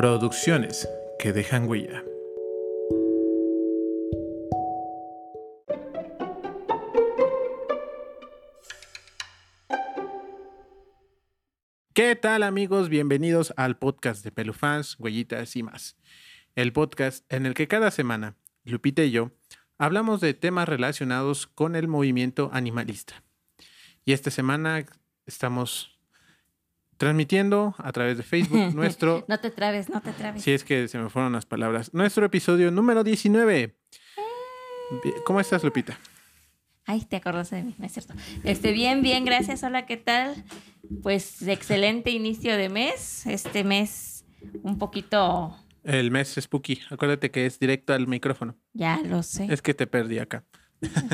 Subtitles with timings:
[0.00, 2.02] Producciones que dejan huella.
[11.92, 12.88] ¿Qué tal amigos?
[12.88, 15.98] Bienvenidos al podcast de Pelufans, Huellitas y más.
[16.54, 19.32] El podcast en el que cada semana Lupita y yo
[19.76, 23.22] hablamos de temas relacionados con el movimiento animalista.
[24.06, 24.86] Y esta semana
[25.26, 25.99] estamos
[27.00, 29.24] transmitiendo a través de Facebook nuestro...
[29.26, 30.42] no te trabes, no te trabes.
[30.42, 31.94] Si es que se me fueron las palabras.
[31.94, 33.74] Nuestro episodio número 19.
[35.24, 35.98] ¿Cómo estás, Lupita?
[36.84, 38.12] Ay, te acordaste de mí, no es cierto.
[38.44, 39.62] Este, bien, bien, gracias.
[39.62, 40.44] Hola, ¿qué tal?
[41.02, 43.26] Pues excelente inicio de mes.
[43.26, 44.26] Este mes
[44.62, 45.56] un poquito...
[45.84, 46.82] El mes spooky.
[46.90, 48.58] Acuérdate que es directo al micrófono.
[48.74, 49.46] Ya lo sé.
[49.50, 50.44] Es que te perdí acá.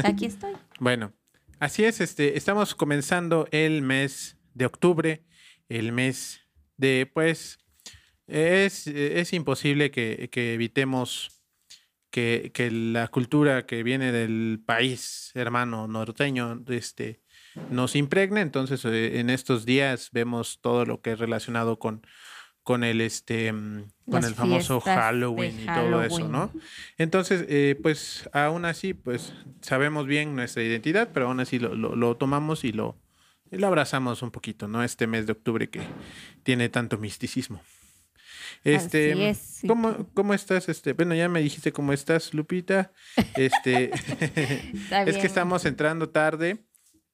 [0.03, 0.55] Aquí estoy.
[0.81, 1.13] bueno,
[1.61, 2.01] así es.
[2.01, 5.23] Este, estamos comenzando el mes de octubre
[5.69, 6.41] el mes
[6.77, 7.59] de, pues,
[8.27, 11.31] es, es imposible que, que evitemos
[12.11, 17.21] que, que, la cultura que viene del país hermano norteño este,
[17.71, 18.41] nos impregne.
[18.41, 22.07] Entonces, eh, en estos días vemos todo lo que es relacionado con,
[22.63, 26.51] con el este con el famoso Halloween, y todo eso, ¿no?
[26.99, 31.97] Entonces, eh, pues aún así, pues sabemos bien nuestra identidad, pero aún así lo, lo,
[31.97, 32.97] lo tomamos y lo,
[33.51, 34.83] y lo abrazamos un poquito, ¿no?
[34.83, 35.81] Este mes de octubre que
[36.43, 37.61] tiene tanto misticismo.
[38.65, 39.35] Este,
[39.67, 40.69] ¿cómo, ¿cómo, estás?
[40.69, 42.93] Este, bueno, ya me dijiste cómo estás, Lupita.
[43.37, 43.91] Este,
[45.07, 46.65] es que estamos entrando tarde.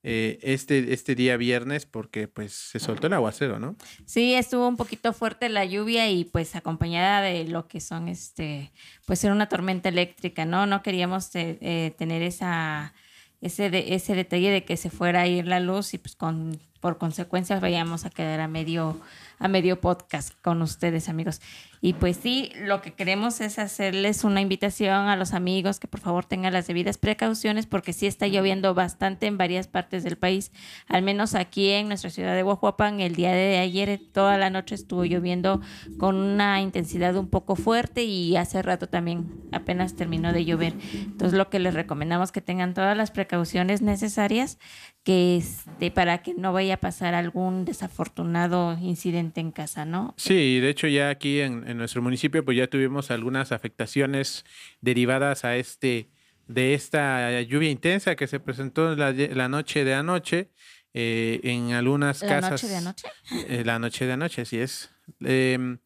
[0.04, 3.76] Eh, este, este día viernes porque pues se soltó el aguacero, ¿no?
[4.04, 8.72] Sí, estuvo un poquito fuerte la lluvia y pues acompañada de lo que son este,
[9.06, 10.66] pues era una tormenta eléctrica, ¿no?
[10.66, 12.94] No queríamos eh, tener esa
[13.42, 16.58] ese, de, ese detalle de que se fuera a ir la luz y pues con,
[16.82, 19.00] por consecuencia vayamos a quedar a medio,
[19.38, 21.40] a medio podcast con ustedes, amigos.
[21.80, 26.00] Y pues sí, lo que queremos es hacerles una invitación a los amigos que por
[26.00, 30.50] favor tengan las debidas precauciones porque sí está lloviendo bastante en varias partes del país.
[30.88, 34.74] Al menos aquí en nuestra ciudad de Huajuapan, el día de ayer toda la noche
[34.74, 35.60] estuvo lloviendo
[35.98, 40.74] con una intensidad un poco fuerte y hace rato también apenas terminó de llover.
[40.94, 44.58] Entonces lo que les recomendamos que tengan todas las precauciones necesarias
[45.04, 50.14] que este, para que no vaya a pasar algún desafortunado incidente en casa, ¿no?
[50.16, 54.44] Sí, de hecho ya aquí en, en nuestro municipio pues ya tuvimos algunas afectaciones
[54.80, 56.08] derivadas a este
[56.48, 60.50] de esta lluvia intensa que se presentó la, la noche de anoche
[60.94, 62.50] eh, en algunas ¿La casas.
[62.52, 63.08] noche de anoche?
[63.48, 64.90] Eh, la noche de anoche, así es.
[65.24, 65.76] Eh,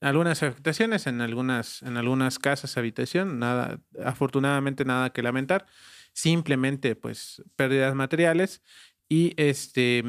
[0.00, 5.66] algunas afectaciones en algunas, en algunas casas, habitación, nada, afortunadamente nada que lamentar,
[6.12, 8.62] simplemente pues pérdidas materiales
[9.08, 10.02] y este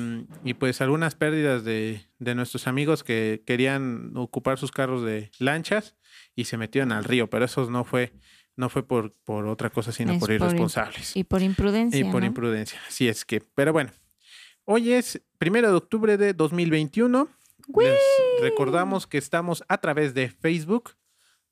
[0.43, 5.95] y pues algunas pérdidas de, de, nuestros amigos que querían ocupar sus carros de lanchas
[6.35, 8.13] y se metieron al río, pero eso no fue
[8.55, 11.15] no fue por, por otra cosa, sino Es por irresponsables.
[11.15, 11.99] Y por imprudencia.
[11.99, 12.25] Y por ¿no?
[12.25, 12.81] imprudencia.
[12.87, 13.91] Así es que, pero bueno.
[14.65, 17.29] Hoy es primero de octubre de 2021.
[17.77, 20.95] Les recordamos que estamos a través de Facebook,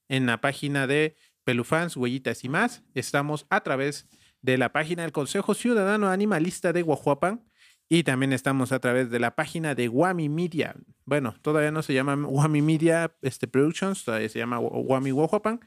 [0.10, 2.84] en la página de Pelufans, Huellitas y más.
[2.94, 4.25] Estamos a través de
[4.58, 7.44] la página del Consejo Ciudadano Animalista de Guajuapan.
[7.88, 10.76] Y también estamos a través de la página de Wami Media.
[11.06, 15.60] Bueno, todavía no se llama Wami Media este, Productions, todavía se llama Wami Guajuapan,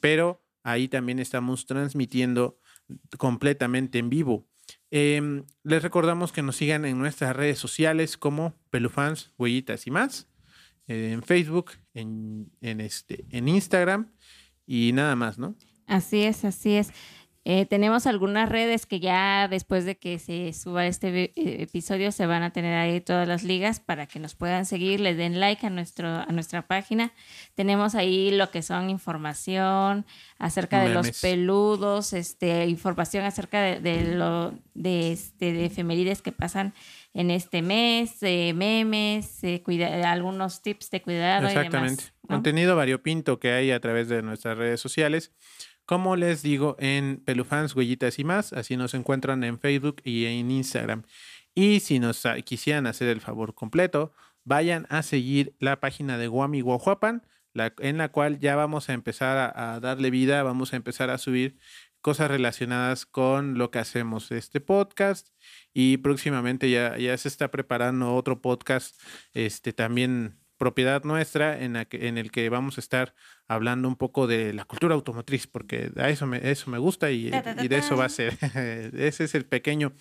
[0.00, 2.58] pero ahí también estamos transmitiendo
[3.18, 4.48] completamente en vivo.
[4.90, 10.28] Eh, les recordamos que nos sigan en nuestras redes sociales como Pelufans, Huellitas y más,
[10.86, 14.12] en Facebook, en, este, en Instagram
[14.66, 15.56] y nada más, ¿no?
[15.86, 16.90] Así es, así es.
[17.46, 22.42] Eh, tenemos algunas redes que ya después de que se suba este episodio se van
[22.42, 25.70] a tener ahí todas las ligas para que nos puedan seguir, les den like a,
[25.70, 27.12] nuestro, a nuestra página.
[27.54, 30.04] Tenemos ahí lo que son información
[30.38, 36.32] acerca de los peludos, este, información acerca de, de lo de, este, de efemérides que
[36.32, 36.74] pasan
[37.14, 42.02] en este mes, eh, memes, eh, cuida, algunos tips de cuidado Exactamente.
[42.02, 42.14] y demás.
[42.22, 42.36] ¿no?
[42.36, 45.32] Contenido variopinto que hay a través de nuestras redes sociales.
[45.90, 50.52] Como les digo, en Pelufans, Huellitas y más, así nos encuentran en Facebook y en
[50.52, 51.02] Instagram.
[51.52, 54.12] Y si nos ah, quisieran hacer el favor completo,
[54.44, 57.26] vayan a seguir la página de Guami Guajuapan,
[57.80, 61.18] en la cual ya vamos a empezar a, a, darle vida, vamos a empezar a
[61.18, 61.58] subir
[62.00, 65.30] cosas relacionadas con lo que hacemos este podcast
[65.74, 68.94] y próximamente ya, ya se está preparando otro podcast
[69.34, 73.14] este también propiedad nuestra en, la que, en el que vamos a estar
[73.48, 77.30] hablando un poco de la cultura automotriz, porque a eso me, eso me gusta y,
[77.30, 78.36] Ta, ta, ta, y de eso va a ser.
[78.94, 79.94] Ese es el pequeño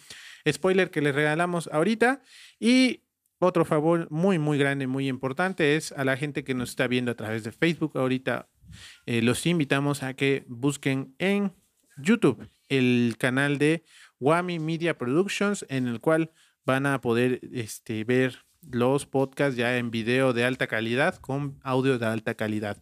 [0.47, 2.21] spoiler que les regalamos ahorita.
[2.59, 3.05] Y
[3.39, 7.11] otro favor muy, muy grande, muy importante es a la gente que nos está viendo
[7.11, 7.97] a través de Facebook.
[7.97, 8.49] Ahorita
[9.05, 11.53] eh, los invitamos a que busquen en
[11.95, 13.85] YouTube el canal de
[14.19, 16.31] Wami Media Productions, en el cual
[16.65, 21.97] van a poder este, ver los podcasts ya en video de alta calidad con audio
[21.97, 22.81] de alta calidad.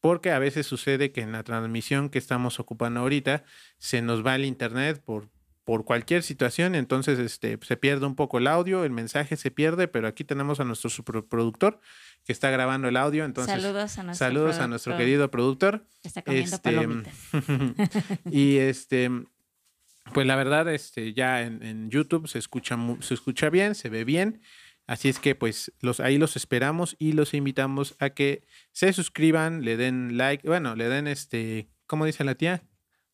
[0.00, 3.44] Porque a veces sucede que en la transmisión que estamos ocupando ahorita
[3.78, 5.28] se nos va el internet por
[5.70, 9.86] por cualquier situación, entonces este, se pierde un poco el audio, el mensaje se pierde,
[9.86, 11.78] pero aquí tenemos a nuestro superproductor
[12.24, 15.86] que está grabando el audio, entonces saludos a nuestro, saludos a nuestro querido productor.
[16.02, 17.14] Está comiendo Este, palomitas.
[18.32, 19.10] y este,
[20.12, 24.04] pues la verdad, este, ya en, en YouTube se escucha, se escucha bien, se ve
[24.04, 24.40] bien.
[24.90, 28.42] Así es que pues los, ahí los esperamos y los invitamos a que
[28.72, 32.64] se suscriban, le den like, bueno, le den este, ¿cómo dice la tía?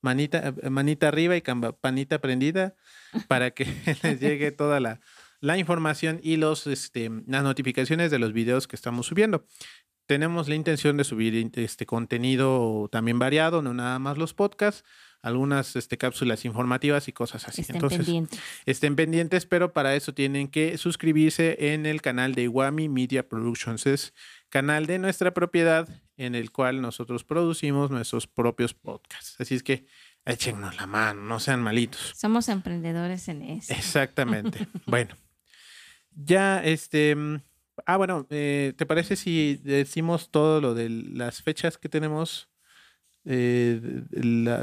[0.00, 2.76] Manita, eh, manita arriba y campanita prendida
[3.28, 3.66] para que
[4.02, 5.00] les llegue toda la,
[5.42, 9.44] la información y los, este, las notificaciones de los videos que estamos subiendo.
[10.06, 14.82] Tenemos la intención de subir este contenido también variado, no nada más los podcasts,
[15.26, 17.62] algunas este, cápsulas informativas y cosas así.
[17.62, 18.40] Estén Entonces, pendientes.
[18.64, 23.86] estén pendientes, pero para eso tienen que suscribirse en el canal de Wami Media Productions.
[23.86, 24.14] Es
[24.48, 29.34] canal de nuestra propiedad en el cual nosotros producimos nuestros propios podcasts.
[29.40, 29.86] Así es que
[30.24, 32.12] échennos la mano, no sean malitos.
[32.14, 33.72] Somos emprendedores en eso.
[33.74, 34.68] Exactamente.
[34.86, 35.16] bueno,
[36.12, 37.16] ya este.
[37.84, 42.48] Ah, bueno, eh, ¿te parece si decimos todo lo de las fechas que tenemos?
[43.26, 43.80] Eh,
[44.12, 44.62] la-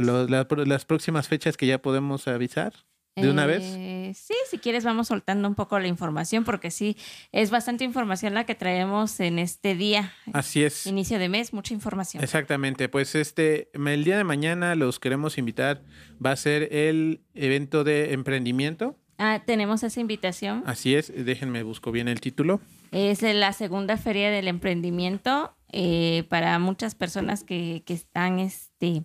[0.66, 2.74] las próximas fechas que ya podemos avisar
[3.16, 3.62] de una vez.
[3.78, 6.96] Eh, Sí, si quieres vamos soltando un poco la información porque sí,
[7.32, 10.86] es bastante información la que traemos en este día, Así es.
[10.86, 12.24] inicio de mes, mucha información.
[12.24, 15.82] Exactamente, pues este, el día de mañana los queremos invitar,
[16.24, 20.64] va a ser el evento de emprendimiento, Ah, tenemos esa invitación.
[20.66, 22.60] así es, déjenme busco bien el título.
[22.92, 29.04] Es la segunda feria del emprendimiento eh, para muchas personas que, que están, este,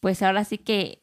[0.00, 1.02] pues ahora sí que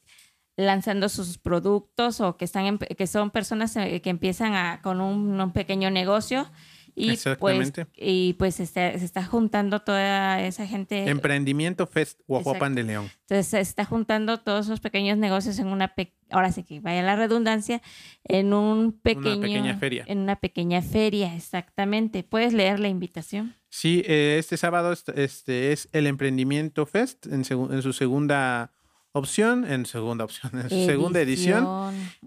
[0.58, 5.02] lanzando sus productos o que están en- que son personas eh, que empiezan a, con
[5.02, 6.52] un, un pequeño negocio
[6.96, 7.88] y pues Exactamente.
[7.96, 13.10] y pues se está, se está juntando toda esa gente Emprendimiento Fest Guajuapan de León.
[13.22, 17.02] entonces se está juntando todos esos pequeños negocios en una pe- ahora sí que vaya
[17.02, 17.82] la redundancia
[18.24, 20.04] en un pequeño pequeña feria.
[20.08, 25.72] en una pequeña feria exactamente puedes leer la invitación Sí, eh, este sábado est- este
[25.72, 28.72] es el Emprendimiento Fest en, su segunda
[29.14, 31.66] opción, en segunda opción, en su segunda edición.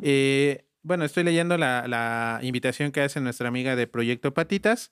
[0.02, 4.90] Eh, bueno, estoy leyendo la, la invitación que hace nuestra amiga de Proyecto Patitas,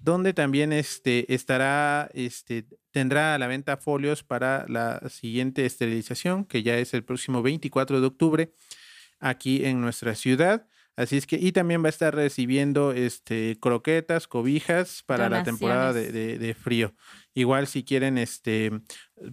[0.00, 6.62] donde también este, estará, este, tendrá a la venta folios para la siguiente esterilización, que
[6.62, 8.52] ya es el próximo 24 de octubre,
[9.18, 10.68] aquí en nuestra ciudad.
[10.96, 15.92] Así es que, y también va a estar recibiendo este, croquetas, cobijas para la temporada
[15.92, 16.94] de, de- de frío.
[17.34, 18.70] Igual si quieren, este,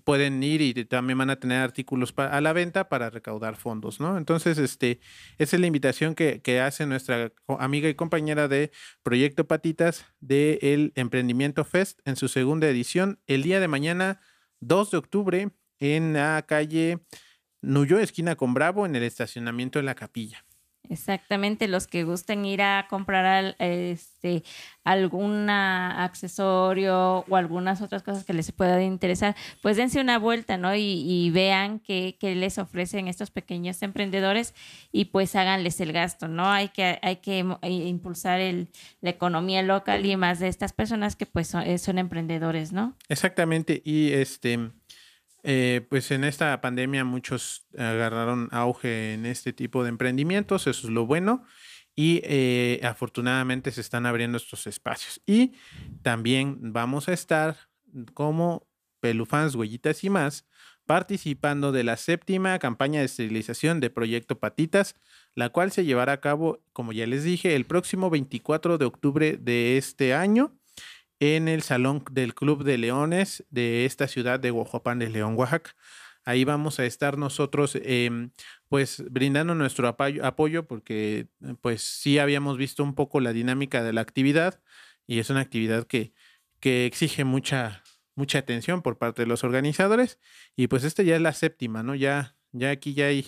[0.04, 4.18] pueden ir y también van a tener artículos a la venta para recaudar fondos, ¿no?
[4.18, 5.00] Entonces, este,
[5.38, 8.72] esa es la invitación que, que hace nuestra amiga y compañera de
[9.02, 14.20] Proyecto Patitas de el Emprendimiento Fest en su segunda edición, el día de mañana,
[14.60, 15.50] 2 de octubre,
[15.80, 17.00] en la calle
[17.62, 20.46] Nuyo, esquina con Bravo, en el estacionamiento de la capilla.
[20.90, 24.44] Exactamente, los que gusten ir a comprar este
[24.84, 30.76] algún accesorio o algunas otras cosas que les puedan interesar, pues dense una vuelta, ¿no?
[30.76, 34.54] Y, y vean qué, qué les ofrecen estos pequeños emprendedores
[34.92, 36.52] y pues háganles el gasto, ¿no?
[36.52, 38.68] Hay que, hay que eh, impulsar el,
[39.00, 42.98] la economía local y más de estas personas que pues son, eh, son emprendedores, ¿no?
[43.08, 44.72] Exactamente, y este,
[45.44, 50.94] eh, pues en esta pandemia muchos agarraron auge en este tipo de emprendimientos, eso es
[50.94, 51.44] lo bueno,
[51.96, 55.22] y eh, afortunadamente se están abriendo estos espacios.
[55.26, 55.54] Y
[56.02, 57.58] también vamos a estar
[58.14, 58.68] como
[59.00, 60.48] Pelufans, Huellitas y más,
[60.86, 64.96] participando de la séptima campaña de esterilización de Proyecto Patitas,
[65.36, 69.38] la cual se llevará a cabo, como ya les dije, el próximo 24 de octubre
[69.38, 70.58] de este año
[71.24, 75.76] en el Salón del Club de Leones de esta ciudad de Huajuapan de León, Oaxaca.
[76.26, 78.32] Ahí vamos a estar nosotros, em,
[78.70, 83.84] pues, brindando nuestro apoyo, apoyo, porque, eh, pues, sí habíamos visto un poco la dinámica
[83.84, 84.62] de la actividad
[85.08, 86.14] y es una actividad que,
[86.60, 87.84] que exige mucha,
[88.16, 90.20] mucha atención por parte de los organizadores.
[90.56, 91.96] Y pues, esta ya es la séptima, ¿no?
[91.96, 93.26] Ya, ya aquí ya hay,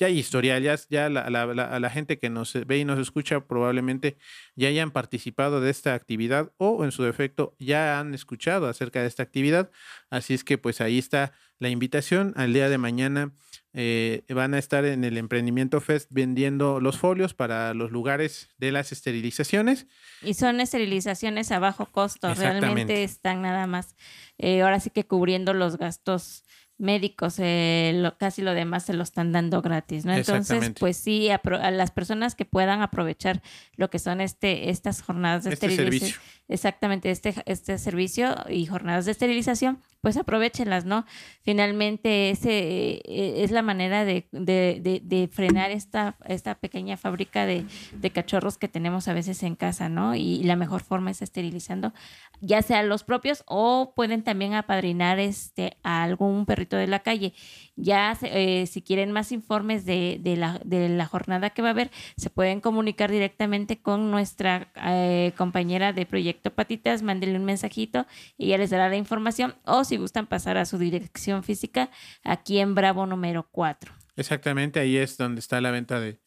[0.00, 2.98] ya hay historial, ya, ya la, la, la, la, gente que nos ve y nos
[2.98, 4.16] escucha probablemente
[4.56, 9.08] ya hayan participado de esta actividad o en su defecto ya han escuchado acerca de
[9.08, 9.70] esta actividad.
[10.08, 13.32] Así es que pues ahí está la invitación al día de mañana.
[13.74, 18.72] Eh, van a estar en el Emprendimiento Fest vendiendo los folios para los lugares de
[18.72, 19.86] las esterilizaciones.
[20.22, 23.94] Y son esterilizaciones a bajo costo, realmente están nada más,
[24.38, 26.42] eh, ahora sí que cubriendo los gastos
[26.80, 30.14] médicos, eh, casi lo demás se lo están dando gratis, ¿no?
[30.14, 33.42] Entonces, pues sí, a, las personas que puedan aprovechar
[33.76, 39.04] lo que son este estas jornadas de este esterilización, exactamente este este servicio y jornadas
[39.04, 41.04] de esterilización, pues aprovechenlas, ¿no?
[41.42, 47.66] Finalmente ese eh, es la manera de, de, de, frenar esta esta pequeña fábrica de,
[48.12, 50.14] cachorros que tenemos a veces en casa, ¿no?
[50.14, 51.92] Y la mejor forma es esterilizando,
[52.40, 57.32] ya sea los propios o pueden también apadrinar este a algún perrito de la calle.
[57.76, 61.90] Ya eh, si quieren más informes de, la, de, la, jornada que va a haber,
[62.16, 68.46] se pueden comunicar directamente con nuestra eh, compañera de Proyecto Patitas, mándenle un mensajito y
[68.46, 71.90] ella les dará la información o si gustan pasar a su dirección física
[72.24, 73.92] aquí en Bravo número 4.
[74.16, 76.20] Exactamente, ahí es donde está la venta de,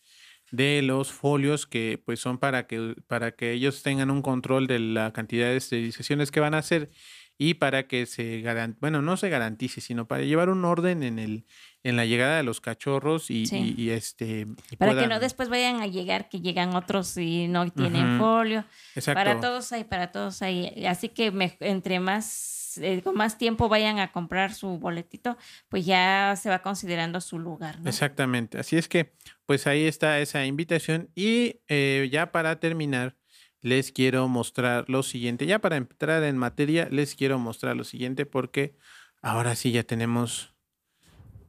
[0.53, 4.77] de los folios que pues son para que para que ellos tengan un control de
[4.77, 6.91] la cantidad de esterilizaciones que van a hacer
[7.37, 11.19] y para que se garantice, bueno, no se garantice, sino para llevar un orden en
[11.19, 11.45] el
[11.83, 14.47] en la llegada de los cachorros y, y, este
[14.77, 18.63] para que no después vayan a llegar que llegan otros y no tienen folio.
[18.95, 19.19] Exacto.
[19.19, 23.99] Para todos hay, para todos hay, así que entre más eh, con más tiempo vayan
[23.99, 25.37] a comprar su boletito,
[25.69, 27.77] pues ya se va considerando su lugar.
[27.85, 28.57] Exactamente.
[28.57, 29.13] Así es que,
[29.45, 33.15] pues ahí está esa invitación y eh, ya para terminar
[33.63, 35.45] les quiero mostrar lo siguiente.
[35.45, 38.75] Ya para entrar en materia, les quiero mostrar lo siguiente porque
[39.21, 40.53] ahora sí ya tenemos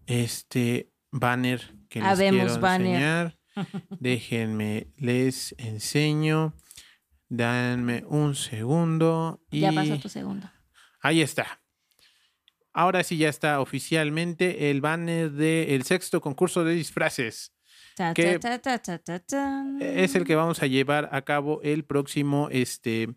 [0.07, 3.39] este banner que les quiero enseñar.
[4.01, 6.55] Déjenme, les enseño.
[7.29, 9.43] Danme un segundo.
[9.51, 9.61] Y...
[9.61, 10.49] Ya pasó tu segundo.
[11.01, 11.63] Ahí está.
[12.73, 17.54] Ahora sí ya está oficialmente el banner del sexto concurso de disfraces
[18.15, 18.41] que
[19.81, 23.15] es el que vamos a llevar a cabo el próximo, este,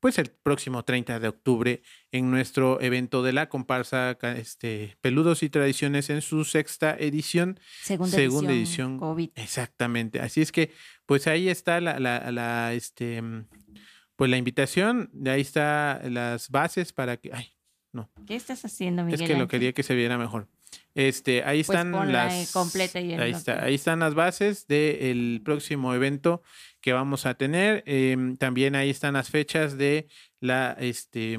[0.00, 5.50] pues el próximo 30 de octubre en nuestro evento de la comparsa este, Peludos y
[5.50, 7.60] Tradiciones en su sexta edición.
[7.82, 9.30] Segunda, segunda edición, COVID.
[9.34, 10.20] Exactamente.
[10.20, 10.72] Así es que,
[11.06, 13.22] pues ahí está la, la, la, este,
[14.16, 17.54] pues la invitación, ahí está las bases para que, ay,
[17.92, 18.10] no.
[18.26, 19.22] ¿Qué estás haciendo, Miguel?
[19.22, 20.48] Es que lo quería que se viera mejor.
[20.94, 26.42] Este, ahí pues están las completa ahí, está, ahí están las bases del próximo evento
[26.80, 27.82] que vamos a tener.
[27.86, 30.08] Em, también ahí están las fechas de
[30.40, 31.38] la, este,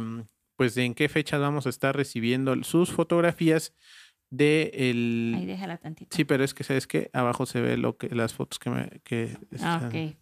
[0.56, 3.74] pues de en qué fechas vamos a estar recibiendo sus fotografías
[4.30, 5.34] de el.
[5.38, 6.16] Ahí déjala tantito.
[6.16, 9.02] Sí, pero es que sabes que abajo se ve lo que las fotos que me
[9.04, 10.16] que ah, ok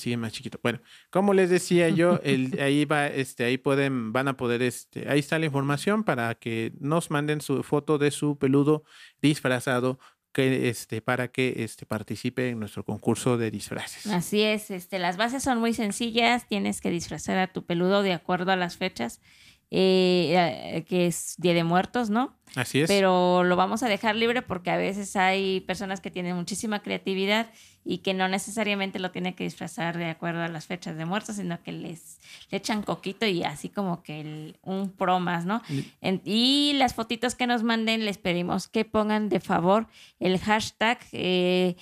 [0.00, 0.58] así más chiquito.
[0.62, 5.08] Bueno, como les decía yo, el, ahí va, este, ahí pueden, van a poder, este,
[5.08, 8.84] ahí está la información para que nos manden su foto de su peludo
[9.20, 9.98] disfrazado
[10.32, 14.06] que este para que este participe en nuestro concurso de disfraces.
[14.06, 18.12] Así es, este las bases son muy sencillas, tienes que disfrazar a tu peludo de
[18.12, 19.20] acuerdo a las fechas
[19.70, 22.34] eh, que es Día de Muertos, ¿no?
[22.54, 22.88] Así es.
[22.88, 27.50] Pero lo vamos a dejar libre porque a veces hay personas que tienen muchísima creatividad
[27.84, 31.36] y que no necesariamente lo tienen que disfrazar de acuerdo a las fechas de muertos,
[31.36, 32.18] sino que les
[32.50, 35.62] le echan coquito y así como que un pro más, ¿no?
[36.24, 39.86] y las fotitos que nos manden les pedimos que pongan de favor
[40.18, 41.76] el hashtag eh,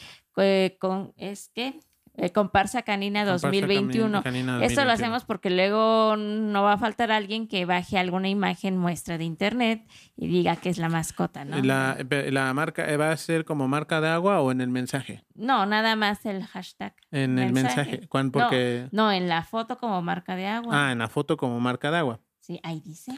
[0.78, 1.80] con es que
[2.18, 4.22] eh, comparsa Canina 2021.
[4.62, 9.18] Esto lo hacemos porque luego no va a faltar alguien que baje alguna imagen muestra
[9.18, 11.62] de internet y diga que es la mascota, ¿no?
[11.62, 11.98] La,
[12.30, 15.24] la marca eh, va a ser como marca de agua o en el mensaje.
[15.34, 16.94] No, nada más el hashtag.
[17.10, 18.08] En el mensaje.
[18.08, 18.88] porque...
[18.92, 20.88] No, en la foto como marca de agua.
[20.88, 22.20] Ah, en la foto como marca de agua.
[22.40, 23.12] Sí, ahí dice.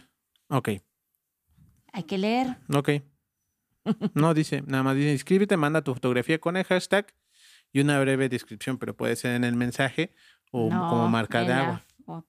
[0.48, 0.70] Ok.
[1.92, 2.56] Hay que leer.
[2.74, 2.90] Ok.
[4.14, 7.06] No dice, nada más dice, inscríbete, manda tu fotografía con el hashtag
[7.72, 10.14] y una breve descripción, pero puede ser en el mensaje
[10.50, 11.84] o como marca de agua.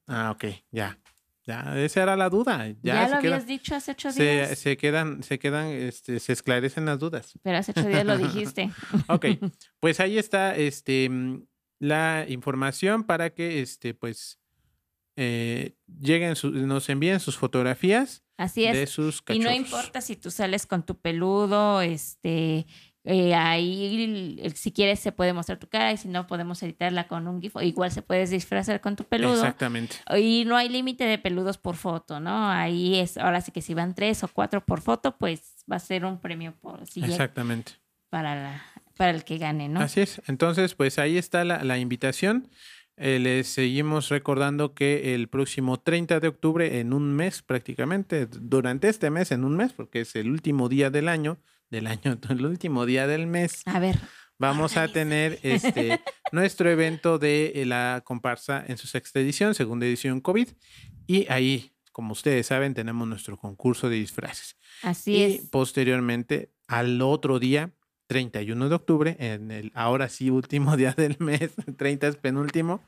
[0.07, 0.97] Ah, ok, ya.
[1.45, 2.67] Ya, esa era la duda.
[2.83, 4.49] Ya, lo habías dicho hace ocho días.
[4.49, 7.33] Se, se quedan, se quedan, este, se esclarecen las dudas.
[7.41, 8.69] Pero hace ocho días lo dijiste.
[9.07, 9.25] ok,
[9.79, 11.09] pues ahí está, este,
[11.79, 14.39] la información para que, este, pues,
[15.15, 16.35] eh, lleguen,
[16.67, 18.23] nos envíen sus fotografías.
[18.37, 18.77] Así es.
[18.77, 19.23] De sus.
[19.29, 22.67] Y no importa si tú sales con tu peludo, este,
[23.05, 27.27] eh, ahí, si quieres, se puede mostrar tu cara y si no, podemos editarla con
[27.27, 27.55] un GIF.
[27.61, 29.35] igual se puedes disfrazar con tu peludo.
[29.35, 29.95] Exactamente.
[30.17, 32.49] Y no hay límite de peludos por foto, ¿no?
[32.49, 35.79] Ahí es, ahora sí que si van tres o cuatro por foto, pues va a
[35.79, 37.73] ser un premio por si Exactamente.
[38.09, 38.63] para, la,
[38.97, 39.79] para el que gane, ¿no?
[39.79, 40.21] Así es.
[40.27, 42.49] Entonces, pues ahí está la, la invitación.
[43.01, 48.89] Eh, les seguimos recordando que el próximo 30 de octubre, en un mes prácticamente, durante
[48.89, 51.37] este mes, en un mes, porque es el último día del año,
[51.69, 53.61] del año, el último día del mes.
[53.65, 53.99] A ver.
[54.37, 55.99] Vamos a tener este
[56.31, 60.47] nuestro evento de la comparsa en su sexta edición, segunda edición COVID.
[61.07, 64.55] Y ahí, como ustedes saben, tenemos nuestro concurso de disfraces.
[64.81, 65.41] Así y es.
[65.49, 67.73] posteriormente, al otro día,
[68.07, 72.81] 31 de octubre, en el ahora sí último día del mes, 30 es penúltimo,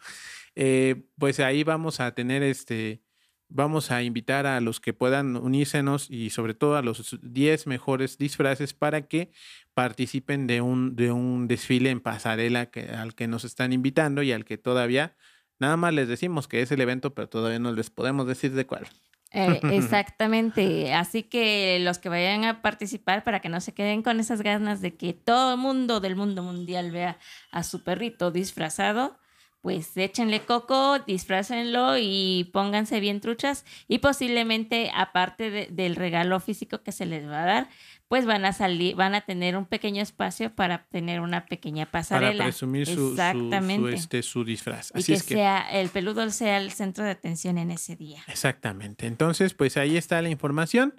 [0.56, 3.02] eh, pues ahí vamos a tener este,
[3.52, 8.18] vamos a invitar a los que puedan unírsenos y sobre todo a los 10 mejores
[8.18, 9.32] disfraces para que
[9.74, 14.32] participen de un, de un desfile en pasarela que, al que nos están invitando y
[14.32, 15.16] al que todavía
[15.60, 18.66] nada más les decimos que es el evento, pero todavía no les podemos decir de
[18.66, 18.88] cuál.
[19.32, 20.94] Eh, exactamente.
[20.94, 24.82] Así que los que vayan a participar, para que no se queden con esas ganas
[24.82, 27.18] de que todo el mundo del mundo mundial vea
[27.52, 29.18] a su perrito disfrazado,
[29.62, 33.64] pues échenle coco, disfrácenlo y pónganse bien truchas.
[33.88, 37.70] Y posiblemente, aparte de- del regalo físico que se les va a dar,
[38.08, 42.32] pues van a salir, van a tener un pequeño espacio para tener una pequeña pasarela.
[42.40, 43.94] Para presumir su, su- su, Exactamente.
[43.94, 44.92] este, su disfraz.
[44.96, 47.96] y Así que, es que sea el peludo sea el centro de atención en ese
[47.96, 48.22] día.
[48.28, 49.08] Exactamente.
[49.08, 50.94] Entonces, pues ahí está la información.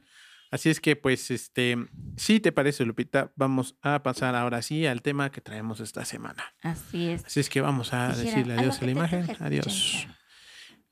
[0.52, 1.78] Así es que, pues, este,
[2.16, 6.44] si te parece, Lupita, vamos a pasar ahora sí al tema que traemos esta semana.
[6.60, 7.24] Así es.
[7.24, 9.26] Así es que vamos a decirle "Haz lo adiós a la imagen.
[9.40, 9.66] Adiós.
[9.66, 10.18] Chencha".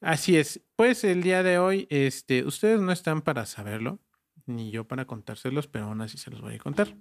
[0.01, 0.63] Así es.
[0.77, 4.01] Pues el día de hoy, este, ustedes no están para saberlo,
[4.47, 6.97] ni yo para contárselos, pero aún así se los voy a contar.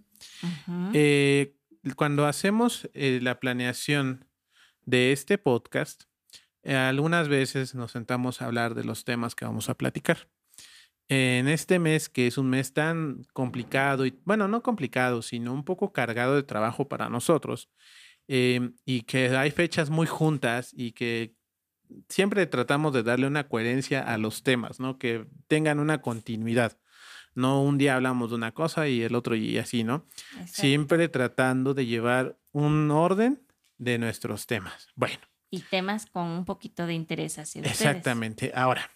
[0.93, 1.55] Eh,
[1.95, 4.25] cuando hacemos eh, la planeación
[4.85, 6.03] de este podcast,
[6.63, 10.27] eh, algunas veces nos sentamos a hablar de los temas que vamos a platicar.
[11.09, 15.63] En este mes, que es un mes tan complicado, y bueno, no complicado, sino un
[15.63, 17.69] poco cargado de trabajo para nosotros,
[18.27, 21.33] eh, y que hay fechas muy juntas y que
[22.09, 24.99] siempre tratamos de darle una coherencia a los temas, ¿no?
[24.99, 26.77] Que tengan una continuidad.
[27.33, 30.05] No un día hablamos de una cosa y el otro y así, ¿no?
[30.33, 30.61] Exacto.
[30.61, 33.41] siempre tratando de llevar un orden
[33.79, 34.89] de nuestros temas.
[34.95, 35.17] Bueno,
[35.49, 37.81] Y temas con un poquito de interés hacia ustedes.
[37.81, 38.51] exactamente.
[38.53, 38.91] Ahora,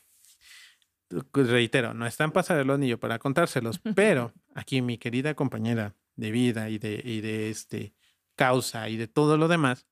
[1.34, 2.44] reitero, no están para
[2.78, 7.50] ni yo para contárselos, pero aquí mi querida compañera de vida y de, y de
[7.50, 7.94] este
[8.36, 9.86] causa y de todo lo demás,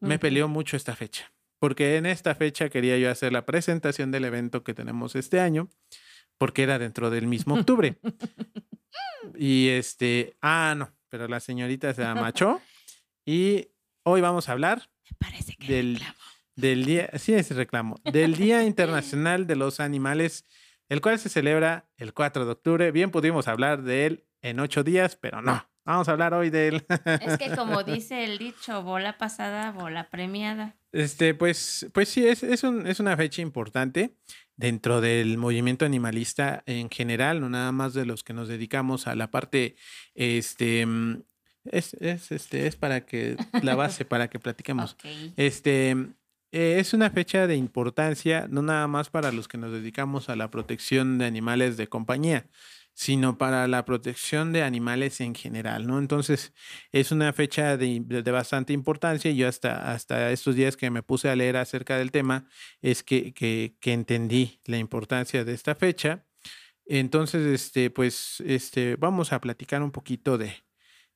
[0.00, 1.32] me peleó mucho esta fecha.
[1.58, 5.68] Porque en esta fecha quería yo hacer la presentación del evento que tenemos este año,
[6.38, 7.98] porque era dentro del mismo octubre.
[9.36, 12.60] Y este, ah, no, pero la señorita se amachó.
[13.26, 13.68] Y
[14.02, 16.18] hoy vamos a hablar Me parece que del- reclamo.
[16.60, 20.44] Del día, sí es reclamo, del Día Internacional de los Animales,
[20.88, 22.90] el cual se celebra el 4 de octubre.
[22.92, 25.66] Bien pudimos hablar de él en ocho días, pero no.
[25.84, 26.86] Vamos a hablar hoy de él.
[27.20, 30.76] Es que como dice el dicho, bola pasada, bola premiada.
[30.92, 34.14] Este, pues, pues sí, es, es, un- es una fecha importante
[34.56, 39.14] dentro del movimiento animalista en general, no nada más de los que nos dedicamos a
[39.14, 39.74] la parte,
[40.14, 41.22] este, mm,
[41.64, 44.92] es, es, este, es para que, la base para que platiquemos.
[44.92, 45.04] Ok.
[45.36, 45.96] Este,
[46.52, 50.36] eh, es una fecha de importancia, no nada más para los que nos dedicamos a
[50.36, 52.48] la protección de animales de compañía,
[52.92, 55.98] sino para la protección de animales en general, ¿no?
[55.98, 56.52] Entonces,
[56.92, 61.02] es una fecha de, de- bastante importancia y yo hasta, hasta estos días que me
[61.02, 62.48] puse a leer acerca del tema,
[62.82, 66.26] es que, que, que entendí la importancia de esta fecha.
[66.86, 70.54] Entonces, este, pues, este, vamos a platicar un poquito de,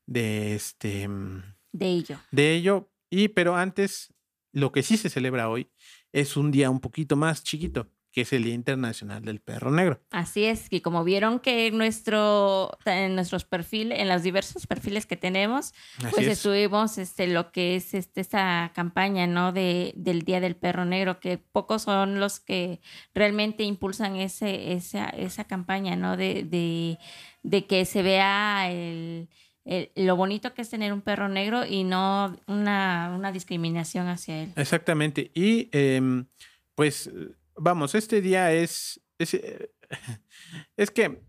[0.07, 1.43] de este, mm,
[1.73, 2.21] De ello.
[2.31, 2.91] de ello.
[3.11, 4.15] Y pero antes,
[4.55, 5.69] lo que sí se celebra hoy
[6.13, 10.01] es un día un poquito más chiquito, que es el Día Internacional del Perro Negro.
[10.13, 15.07] Así es, que como vieron que en, nuestro, en nuestros perfiles, en los diversos perfiles
[15.07, 16.33] que tenemos, Así pues es.
[16.39, 19.51] estuvimos este, lo que es este, esta campaña, ¿no?
[19.51, 22.81] De, del Día del Perro Negro, que pocos son los que
[23.13, 26.17] realmente impulsan ese, esa, esa campaña, ¿no?
[26.17, 26.99] De, de,
[27.43, 29.29] de que se vea el,
[29.65, 34.53] lo bonito que es tener un perro negro y no una, una discriminación hacia él.
[34.57, 35.31] Exactamente.
[35.35, 36.27] Y em,
[36.75, 37.11] pues
[37.57, 39.71] vamos, este día es, es, eh,
[40.77, 41.23] es que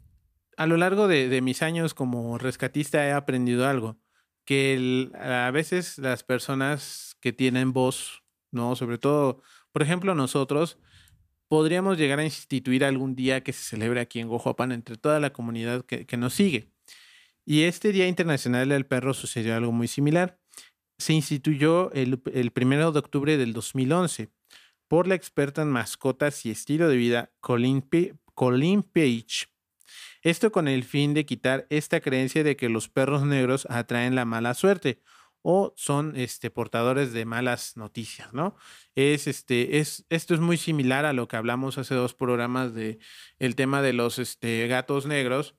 [0.58, 3.98] a lo largo de, de mis años como rescatista he aprendido algo,
[4.46, 8.76] que a veces las personas que tienen voz, ¿no?
[8.76, 10.78] Sobre todo, por ejemplo, nosotros
[11.48, 15.32] podríamos llegar a instituir algún día que se celebre aquí en Gojoapan entre toda la
[15.32, 16.72] comunidad que, que nos sigue.
[17.46, 20.40] Y este Día Internacional del Perro sucedió algo muy similar.
[20.98, 24.30] Se instituyó el, el primero de octubre del 2011
[24.88, 29.48] por la experta en mascotas y estilo de vida Colleen Page.
[30.22, 34.26] Esto con el fin de quitar esta creencia de que los perros negros atraen la
[34.26, 35.02] mala suerte
[35.44, 38.56] o son este, portadores de malas noticias, ¿no?
[38.96, 42.98] Es, este, es, esto es muy similar a lo que hablamos hace dos programas de
[43.38, 45.54] el tema de los este, gatos negros,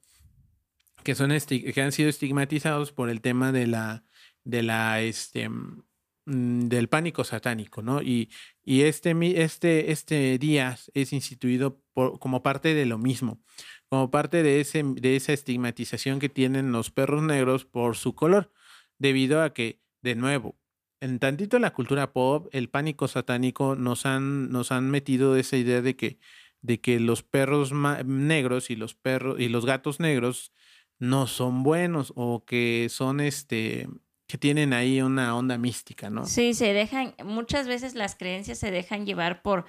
[1.06, 4.04] que, son que han sido estigmatizados por el tema de la,
[4.42, 8.02] de la, este, mm, del pánico satánico, ¿no?
[8.02, 8.28] Y,
[8.64, 13.40] y este, este, este día es instituido por, como parte de lo mismo,
[13.88, 18.52] como parte de, ese, de esa estigmatización que tienen los perros negros por su color
[18.98, 20.58] debido a que, de nuevo,
[21.00, 25.82] en tantito la cultura pop, el pánico satánico nos han, nos han metido esa idea
[25.82, 26.18] de que,
[26.62, 30.52] de que los perros negros y los perros y los gatos negros
[30.98, 33.88] no son buenos o que son este
[34.26, 36.26] que tienen ahí una onda mística, ¿no?
[36.26, 39.66] Sí, se dejan, muchas veces las creencias se dejan llevar por,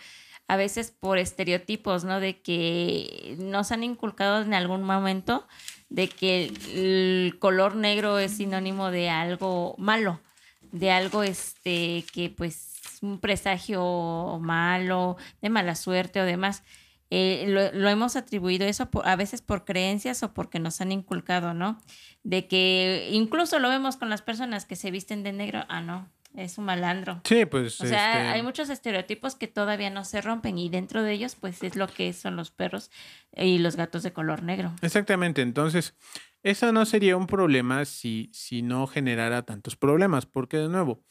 [0.47, 2.19] a veces por estereotipos, ¿no?
[2.19, 5.47] De que nos han inculcado en algún momento
[5.89, 10.19] de que el color negro es sinónimo de algo malo,
[10.71, 16.63] de algo este que pues un presagio malo, de mala suerte o demás.
[17.09, 21.81] Eh, lo, hemos atribuido eso a veces por creencias o porque nos han inculcado, ¿no?
[22.23, 26.09] De que incluso lo vemos con las personas que se visten de negro, ah, no,
[26.35, 27.21] es un malandro.
[27.23, 27.79] Sí, pues.
[27.79, 31.35] O sea, este hay muchos estereotipos que todavía no se rompen y dentro de ellos,
[31.35, 32.91] pues es lo que son los perros
[33.35, 34.73] y los gatos de color negro.
[34.81, 35.41] Exactamente.
[35.41, 35.95] Entonces,
[36.43, 41.03] eso no sería un problema si, si no generara tantos problemas, porque de nuevo,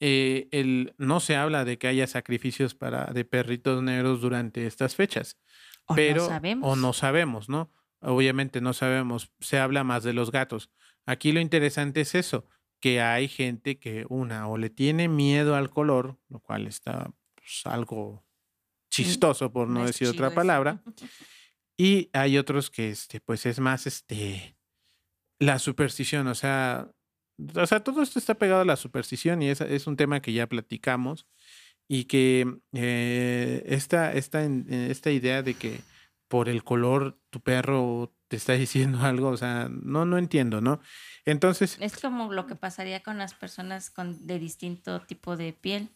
[0.00, 4.94] eh, el, no se habla de que haya sacrificios para, de perritos negros durante estas
[4.96, 5.38] fechas.
[5.86, 6.72] O pero, no sabemos.
[6.72, 7.72] O no sabemos, ¿no?
[8.00, 9.32] Obviamente no sabemos.
[9.40, 10.70] Se habla más de los gatos.
[11.06, 12.46] Aquí lo interesante es eso
[12.84, 17.62] que hay gente que una o le tiene miedo al color, lo cual está pues,
[17.64, 20.82] algo mm, chistoso por no, decir otra palabra,
[21.78, 24.58] y hay otros que este pues es más este
[25.38, 26.90] la superstición, o sea,
[27.56, 30.32] o sea, todo esto está pegado a la superstición y es, es un tema que
[30.32, 31.26] ya platicamos
[31.88, 35.80] y que eh, esta, esta, esta idea de que
[36.28, 40.80] por el color tu perro te está diciendo algo, o sea, no, no entiendo, ¿no?
[41.24, 41.76] Entonces...
[41.80, 45.88] Es como lo que pasaría con las personas con, de distinto tipo de piel.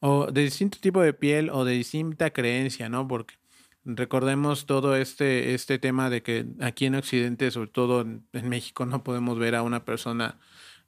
[0.00, 3.08] O de distinto tipo de piel o de distinta creencia, ¿no?
[3.08, 3.36] Porque
[3.84, 9.04] recordemos todo este, este tema de que aquí en Occidente, sobre todo en, México, no
[9.04, 10.38] podemos ver a una persona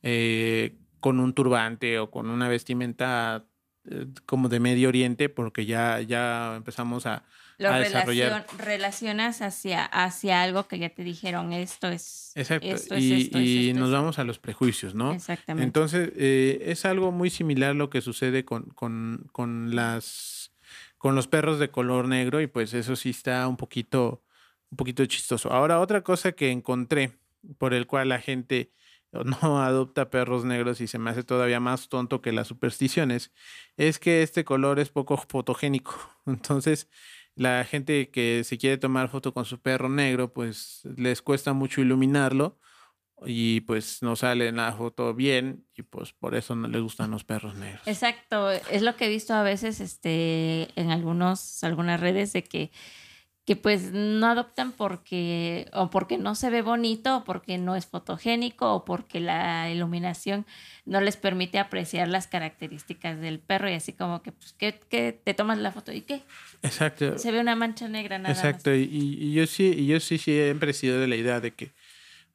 [0.02, 3.44] eh, con un turbante o con una vestimenta
[3.88, 7.24] eh, como de Medio Oriente, porque ya, ya empezamos a,
[7.58, 7.70] lo
[8.58, 12.32] relacionas hacia, hacia algo que ya te dijeron, esto es.
[12.34, 12.66] Exacto.
[12.98, 15.12] y, nos vamos a los prejuicios, ¿no?
[15.12, 15.64] Exactamente.
[15.64, 20.52] Entonces, eh, es algo muy similar lo que sucede con, con, con, las
[20.98, 24.22] con los perros de color negro, y pues eso sí está un poquito,
[24.70, 25.50] un poquito chistoso.
[25.50, 27.12] Ahora, otra cosa que encontré
[27.56, 28.70] por el cual la gente
[29.42, 33.32] no adopta perros negros y se me hace todavía más tonto que las supersticiones,
[33.76, 35.94] es que este color es poco fotogénico.
[36.26, 36.88] Entonces,
[37.34, 41.80] la gente que se quiere tomar foto con su perro negro, pues les cuesta mucho
[41.80, 42.58] iluminarlo
[43.24, 47.10] y pues no sale en la foto bien y pues por eso no les gustan
[47.10, 47.86] los perros negros.
[47.86, 52.70] Exacto, es lo que he visto a veces este en algunos algunas redes de que
[53.46, 57.86] que pues no adoptan porque o porque no se ve bonito o porque no es
[57.86, 60.44] fotogénico o porque la iluminación
[60.84, 65.34] no les permite apreciar las características del perro y así como que pues que, te
[65.34, 66.22] tomas la foto y qué
[66.62, 67.16] exacto.
[67.18, 70.72] Se ve una mancha negra nada exacto Y, y, yo sí y yo sí siempre
[70.72, 71.72] he sido de la idea de que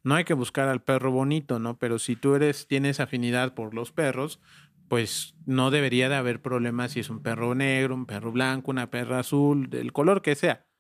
[0.04, 3.74] no hay que buscar al perro bonito no pero si tú eres tienes afinidad por
[3.74, 4.39] los perros
[4.88, 8.89] pues no debería de haber problemas si es un perro negro un perro blanco una
[8.89, 10.70] perra azul del color que sea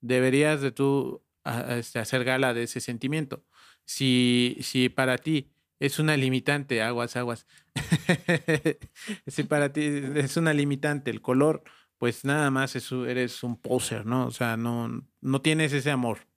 [0.00, 1.22] deberías de tú
[1.68, 3.44] este, hacer gala de ese sentimiento.
[3.84, 7.46] Si, si para ti es una limitante, aguas, aguas,
[9.26, 9.82] si para ti
[10.14, 11.62] es una limitante el color,
[11.98, 14.26] pues nada más eres un poser, ¿no?
[14.26, 16.27] O sea, no, no tienes ese amor.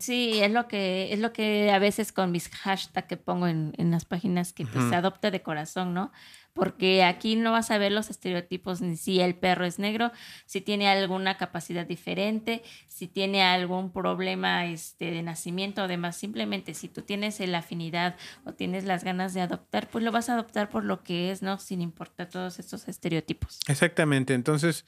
[0.00, 3.72] Sí, es lo que, es lo que a veces con mis hashtags que pongo en,
[3.78, 6.12] las páginas que pues, se adopta de corazón, ¿no?
[6.54, 10.10] Porque aquí no vas a ver los estereotipos ni si el perro es negro,
[10.46, 16.16] si tiene alguna capacidad diferente, si tiene algún problema este, de nacimiento o demás.
[16.16, 20.30] Simplemente si tú tienes la afinidad o tienes las ganas de adoptar, pues lo vas
[20.30, 21.58] a adoptar por lo que es, ¿no?
[21.58, 23.60] Sin importar todos estos estereotipos.
[23.68, 24.32] Exactamente.
[24.32, 24.86] Entonces,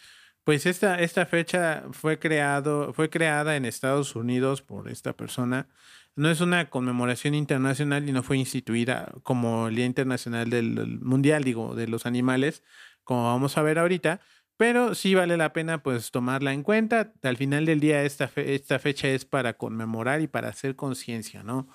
[0.49, 5.69] pues esta, esta fecha fue, creado, fue creada en Estados Unidos por esta persona.
[6.17, 11.45] No es una conmemoración internacional y no fue instituida como el Día Internacional del Mundial,
[11.45, 12.63] digo, de los animales,
[13.05, 14.23] como vamos a ver ahorita,
[14.57, 17.13] pero sí vale la pena pues tomarla en cuenta.
[17.23, 21.69] Al final del día esta, esta fecha es para conmemorar y para hacer conciencia, ¿no?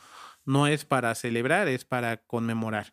[0.45, 2.91] No es para celebrar, es para conmemorar.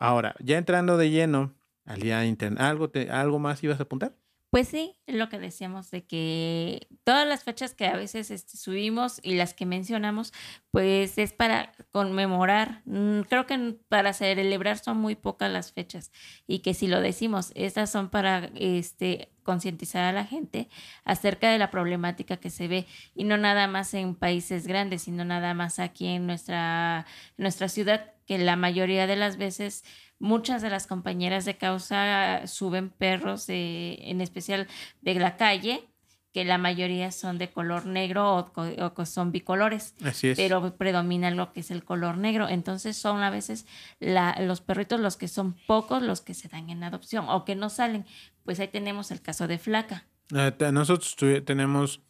[0.00, 4.16] Ahora, ya entrando de lleno al día interno, ¿algo, ¿algo más ibas a apuntar?
[4.50, 8.56] Pues sí, es lo que decíamos de que todas las fechas que a veces este,
[8.56, 10.32] subimos y las que mencionamos,
[10.72, 12.82] pues es para conmemorar.
[12.84, 16.10] Mm, creo que para celebrar son muy pocas las fechas
[16.48, 20.68] y que si lo decimos, estas son para este, concientizar a la gente
[21.04, 25.24] acerca de la problemática que se ve y no nada más en países grandes, sino
[25.24, 29.84] nada más aquí en nuestra, nuestra ciudad, que la mayoría de las veces
[30.20, 34.68] Muchas de las compañeras de causa suben perros, en especial
[35.00, 35.88] de la calle,
[36.32, 39.94] que la mayoría son de color negro o, son bicolores.
[40.04, 40.36] Así es.
[40.36, 42.48] Pero predomina lo que es el color negro.
[42.48, 43.66] Entonces son a veces
[43.98, 47.68] los perritos los que son pocos los que se dan en adopción o que no
[47.68, 48.06] salen.
[48.44, 50.06] Pues ahí tenemos el caso de Flaca.
[50.32, 52.00] Ah, nosotros tenemos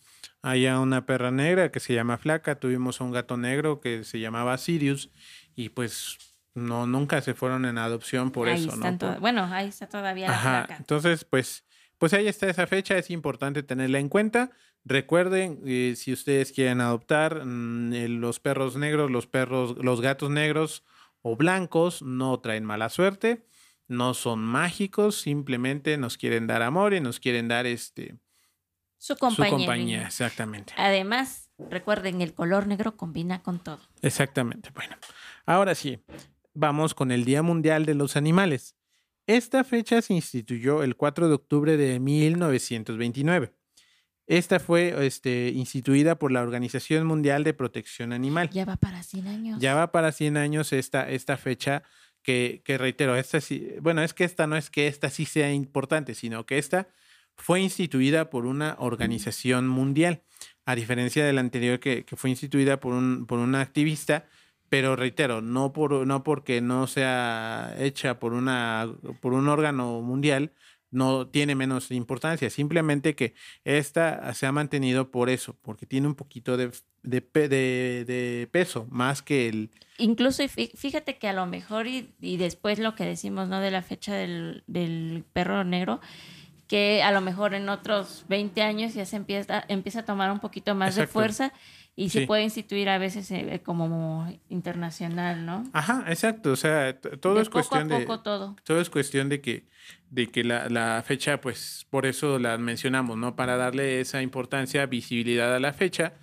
[0.42, 4.58] allá una perra negra que se llama Flaca, tuvimos un gato negro que se llamaba
[4.58, 5.10] Sirius
[5.54, 6.18] y pues
[6.54, 9.20] no, nunca se fueron en adopción por eso, ¿no?
[9.20, 10.76] bueno, ahí está todavía la Ajá.
[10.78, 11.64] Entonces, pues,
[11.98, 14.50] pues ahí está esa fecha, es importante tenerla en cuenta.
[14.84, 20.30] Recuerden, eh, si ustedes quieren adoptar mm, eh, los perros negros, los perros, los gatos
[20.30, 20.84] negros
[21.22, 23.44] o blancos, no traen mala suerte,
[23.86, 28.16] no son mágicos, simplemente nos quieren dar amor y nos quieren dar este
[29.00, 29.50] su compañía.
[29.50, 30.74] Su compañía, exactamente.
[30.76, 33.80] Además, recuerden, el color negro combina con todo.
[34.02, 34.70] Exactamente.
[34.74, 34.96] Bueno,
[35.46, 36.02] ahora sí,
[36.54, 38.76] vamos con el Día Mundial de los Animales.
[39.26, 43.54] Esta fecha se instituyó el 4 de octubre de 1929.
[44.26, 48.50] Esta fue este, instituida por la Organización Mundial de Protección Animal.
[48.50, 49.60] Ya va para 100 años.
[49.60, 51.82] Ya va para 100 años esta, esta fecha
[52.22, 55.52] que, que reitero, esta sí, bueno, es que esta no es que esta sí sea
[55.52, 56.88] importante, sino que esta
[57.36, 60.22] fue instituida por una organización mundial,
[60.66, 64.28] a diferencia de la anterior que, que fue instituida por, un, por una activista
[64.70, 68.88] pero reitero, no, por, no porque no sea hecha por, una,
[69.20, 70.52] por un órgano mundial,
[70.92, 76.14] no tiene menos importancia, simplemente que esta se ha mantenido por eso, porque tiene un
[76.14, 76.70] poquito de,
[77.02, 79.70] de, de, peso, más que el...
[79.98, 83.60] Incluso fíjate que a lo mejor, y, y, después lo que decimos, ¿no?
[83.60, 86.00] De la fecha del, del perro negro,
[86.70, 90.38] que a lo mejor en otros 20 años ya se empieza, empieza a tomar un
[90.38, 91.52] poquito más de fuerza
[91.96, 95.64] y se puede instituir a veces eh, como internacional, ¿no?
[95.72, 96.52] Ajá, exacto.
[96.52, 98.06] O sea, todo es cuestión de.
[98.06, 98.56] todo.
[98.64, 98.80] todo.
[98.80, 99.66] es cuestión de que,
[100.08, 103.36] de que la, la, fecha, pues, por eso la mencionamos, ¿no?
[103.36, 106.14] Para darle esa importancia, visibilidad a la fecha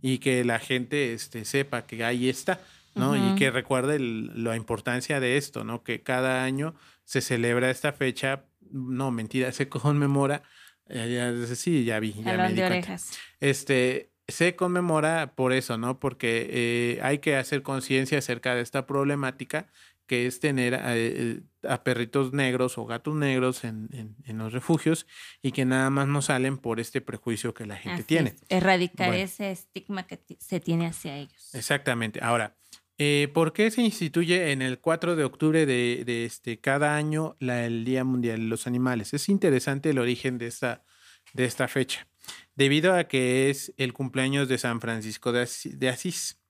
[0.00, 2.60] y que la gente este, sepa que ahí está,
[2.94, 3.16] ¿no?
[3.16, 5.82] Y que recuerde la importancia de esto, ¿no?
[5.82, 10.42] Que cada año se celebra esta fecha, no, mentira, se conmemora.
[10.88, 13.18] Ya, sí, ya vi, ya me di orejas.
[13.40, 16.00] Este, se conmemora por eso, ¿no?
[16.00, 19.68] Porque eh, hay que hacer conciencia acerca de esta problemática
[20.06, 25.06] que es tener eh, a, perritos negros o gatos negros en, los refugios
[25.42, 28.36] y que nada más no salen por este prejuicio que la gente tiene.
[28.48, 31.54] Erradicar ese estigma que se tiene hacia ellos.
[31.54, 32.20] Exactamente.
[32.22, 32.56] Ahora,
[32.98, 37.64] eh, ¿por qué se instituye en el 4 de octubre de, este, cada año la,
[37.66, 39.12] el Día Mundial de los Animales?
[39.12, 40.84] Es interesante el origen de esta,
[41.32, 42.06] de esta fecha
[42.54, 46.40] debido a que es el cumpleaños de San Francisco de Asís,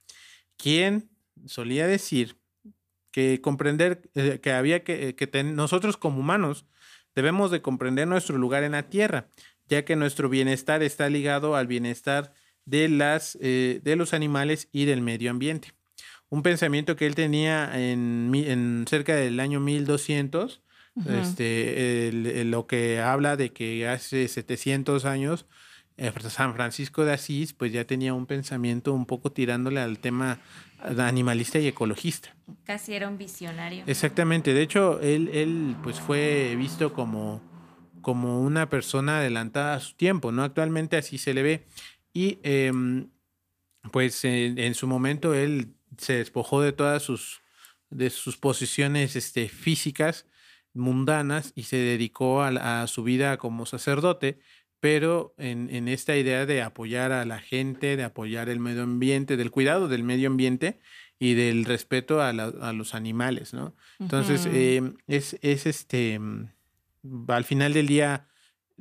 [0.56, 1.10] quien
[1.46, 2.36] solía decir
[3.16, 6.66] que comprender eh, que había que, que nosotros como humanos
[7.14, 9.28] debemos de comprender nuestro lugar en la tierra,
[9.68, 12.34] ya que nuestro bienestar está ligado al bienestar
[12.66, 15.72] de, las, eh, de los animales y del medio ambiente.
[16.28, 20.62] Un pensamiento que él tenía en, en cerca del año 1200,
[21.08, 22.10] este,
[22.44, 25.46] lo que habla de que hace 700 años
[26.28, 30.40] San Francisco de Asís pues ya tenía un pensamiento un poco tirándole al tema
[30.80, 32.34] animalista y ecologista.
[32.64, 33.84] Casi era un visionario.
[33.86, 37.40] Exactamente, de hecho él, él pues fue visto como,
[38.02, 40.42] como una persona adelantada a su tiempo, ¿no?
[40.42, 41.66] Actualmente así se le ve
[42.12, 43.08] y em,
[43.90, 47.40] pues en, su momento él se despojó de todas sus,
[47.90, 50.26] de sus posiciones este, físicas
[50.74, 54.38] mundanas y se dedicó a su vida como sacerdote
[54.80, 59.50] pero en, esta idea de apoyar a la gente, de apoyar el medio ambiente, del
[59.50, 60.78] cuidado del medio ambiente
[61.18, 63.74] y del respeto a, los animales, ¿no?
[63.98, 66.50] Entonces, em, es, este, mm,
[67.28, 68.28] al final del día,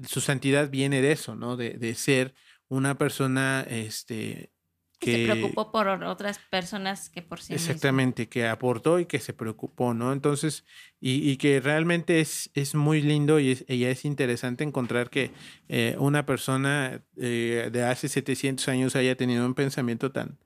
[0.06, 1.56] su santidad viene de eso, ¿no?
[1.56, 2.36] De, ser
[2.68, 4.52] una persona, este,
[5.06, 9.34] que se preocupó por otras personas que por sí Exactamente, que aportó y que se
[9.34, 10.12] preocupó, ¿no?
[10.12, 10.66] Entonces,
[11.00, 15.32] y, y que realmente es, es muy lindo y es, es interesante encontrar que
[15.70, 20.40] eh, una persona eh, de hace 700 años haya tenido un pensamiento tan,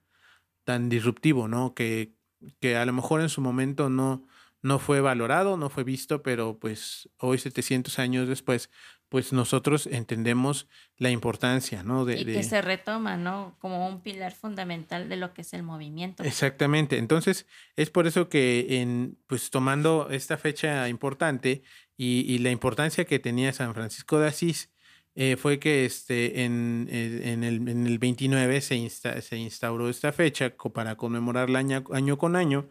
[0.63, 1.74] tan disruptivo, ¿no?
[1.74, 2.13] Que,
[2.60, 4.26] que a lo mejor en su momento no,
[4.62, 8.69] no fue valorado, no fue visto, pero pues hoy 700 años después,
[9.10, 10.67] pues nosotros entendemos
[10.98, 12.06] la importancia, ¿no?
[12.06, 13.56] De, y que se retoma, ¿no?
[13.60, 16.24] Como un pilar fundamental de lo que es el movimiento.
[16.24, 16.98] Exactamente.
[16.98, 21.63] Entonces, es por eso que en, pues tomando esta fecha importante
[21.98, 24.69] y, la importancia que tenía San Francisco de Asís,
[25.15, 30.13] eh, fue que este, en, eh, en, el, en el 29 se, se instauró esta
[30.13, 32.69] fecha para conmemorarla año, año con año.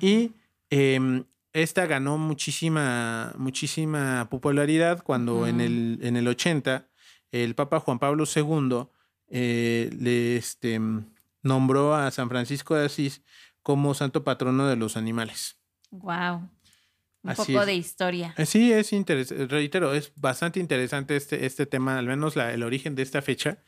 [0.00, 0.30] Y
[0.76, 6.88] Em, esta ganó muchísima, muchísima popularidad cuando en, el, en el 80
[7.30, 8.88] el Papa Juan Pablo II
[9.28, 10.80] eh, le este,
[11.42, 13.22] nombró a San Francisco de Asís
[13.62, 15.56] como santo patrono de los animales.
[15.90, 16.50] Wow.
[17.22, 18.34] Un poco de historia.
[18.36, 22.62] Eh, sí, es interesante, reitero, es bastante interesante este, este tema, al menos la, el
[22.62, 23.62] origen de esta fecha.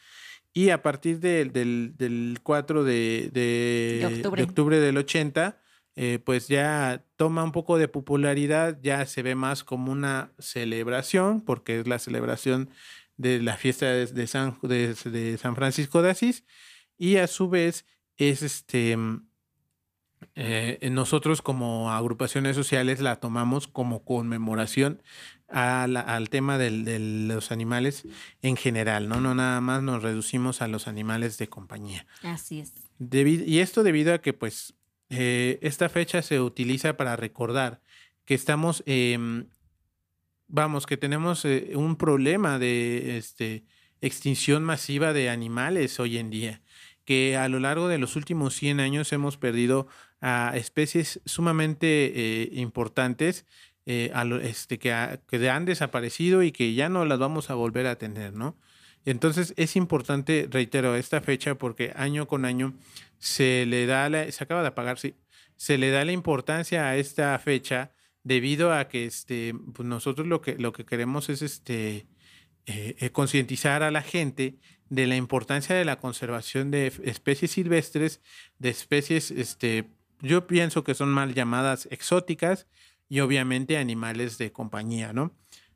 [0.53, 4.43] Y a partir del, del 4 de, de, octubre.
[4.43, 4.81] de, octubre.
[4.81, 5.61] del 80,
[5.99, 11.41] eh, pues ya toma un poco de popularidad, ya se ve más como una celebración,
[11.41, 12.69] porque es la celebración
[13.17, 16.45] de la fiesta de, San, de, San Francisco de Asís,
[16.99, 17.87] y a su vez
[18.19, 18.99] es este,
[20.35, 25.03] eh, nosotros como agrupaciones sociales la tomamos como conmemoración
[25.49, 28.05] al tema de los animales
[28.43, 29.21] en general, ¿no?
[29.21, 32.07] No nada más nos reducimos a los animales de compañía.
[32.23, 32.75] Así es.
[32.99, 34.75] y esto debido a que pues
[35.11, 37.81] eh, esta fecha se utiliza para recordar
[38.25, 39.47] que estamos, em,
[40.49, 43.65] vamos, que tenemos eh, un problema de este,
[44.01, 46.63] extinción masiva de animales hoy en día,
[47.05, 49.87] que a lo largo de los últimos 100 años hemos perdido
[50.21, 51.87] a especies sumamente
[52.43, 53.47] eh, importantes
[53.87, 58.33] este, que, que han desaparecido y que ya no las vamos a volver a tener,
[58.33, 58.57] ¿no?
[59.07, 62.75] Entonces es importante, reitero, esta fecha porque año con año
[63.19, 65.15] se le da, la, se acaba de apagar, sí,
[65.57, 67.93] se le da la importancia a esta fecha
[68.25, 72.07] debido a que este, pues nosotros lo que, lo que queremos es este,
[72.67, 78.21] eh, eh, concientizar a la gente de la importancia de la conservación de especies silvestres,
[78.59, 82.67] de especies, este, yo pienso que son mal llamadas exóticas
[83.09, 85.33] y obviamente animales de compañía, ¿no?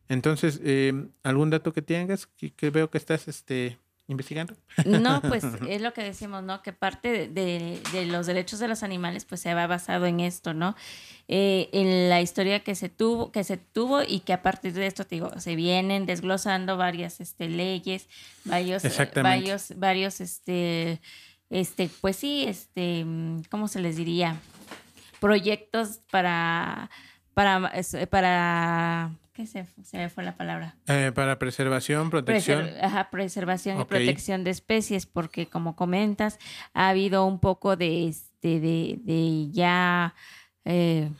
[0.08, 3.78] Entonces, eh, ¿algún dato que tengas que, veo que estás este,
[4.10, 4.54] investigando?
[4.84, 6.62] No, pues es lo que decimos, ¿no?
[6.62, 10.76] Que parte de, los derechos de los animales, pues se va basado en esto, ¿no?
[11.28, 14.86] Eh, en la historia que se tuvo, que se tuvo y que a partir de
[14.86, 18.08] esto, te digo, se vienen desglosando varias este, leyes,
[18.44, 18.82] varios,
[19.14, 21.00] varios, varios, este,
[21.48, 23.06] este, pues sí, este,
[23.50, 24.36] ¿cómo se les diría?
[25.20, 26.90] Proyectos para,
[27.34, 27.72] para,
[28.10, 29.12] para
[29.46, 30.76] se, me fue la palabra?
[30.86, 32.68] Eh, para preservación, protección.
[32.80, 36.38] ajá, preservación y protección de especies, porque como comentas,
[36.74, 40.14] ha habido un poco de, este, de, ya,
[40.64, 41.10] eh,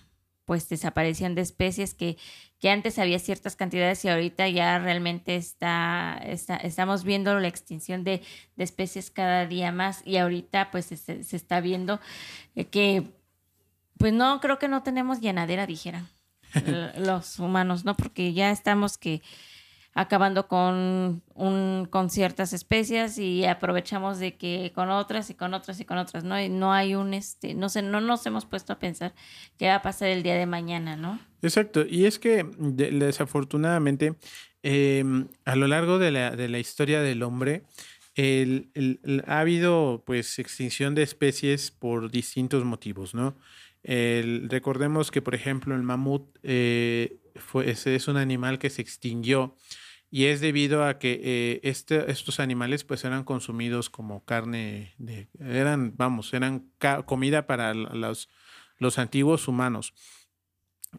[0.45, 2.17] pues, desaparición de especies que,
[2.59, 8.05] que antes había ciertas cantidades y ahorita ya realmente está, está estamos viendo la extinción
[8.05, 8.23] de,
[8.59, 12.01] especies cada día más y ahorita pues se, se está viendo
[12.55, 13.05] eh, que,
[13.97, 16.09] pues no, creo que no tenemos llenadera, dijeran.
[16.99, 17.97] los humanos, ¿no?
[17.97, 19.23] Porque ya estamos que
[19.93, 25.81] acabando con, un, con ciertas especies y aprovechamos de que con otras y con otras
[25.81, 26.37] y con otras, ¿no?
[26.49, 29.15] No hay un, este, no sé, no nos hemos puesto a pensar
[29.59, 31.19] qué va a pasar el día de mañana, ¿no?
[31.43, 34.15] Exacto, y es que desafortunadamente
[34.63, 37.65] em, a lo largo de la, de la historia del hombre,
[39.27, 43.35] ha habido pues extinción de especies por distintos motivos, ¿no?
[43.83, 47.19] Recordemos que, por ejemplo, el mamut eh,
[47.65, 49.57] es un animal que se extinguió
[50.11, 54.95] y es debido a que eh, este, estos animales pues eran consumidos como carne,
[55.39, 56.69] eran, vamos, eran
[57.07, 58.29] comida para los,
[58.79, 59.95] los antiguos humanos.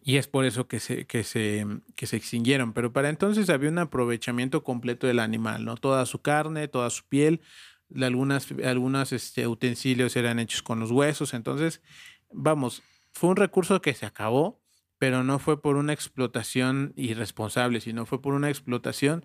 [0.02, 2.72] Y es por eso que se, que, se, que se extinguieron.
[2.72, 5.76] Pero para entonces había un aprovechamiento completo del animal, ¿no?
[5.76, 7.42] Toda su carne, toda su piel,
[8.00, 11.34] algunas, algunos este, utensilios eran hechos con los huesos.
[11.34, 11.82] Entonces
[12.32, 14.60] vamos, fue un recurso que se acabó,
[14.98, 19.24] pero no fue por una explotación irresponsable, sino fue por una explotación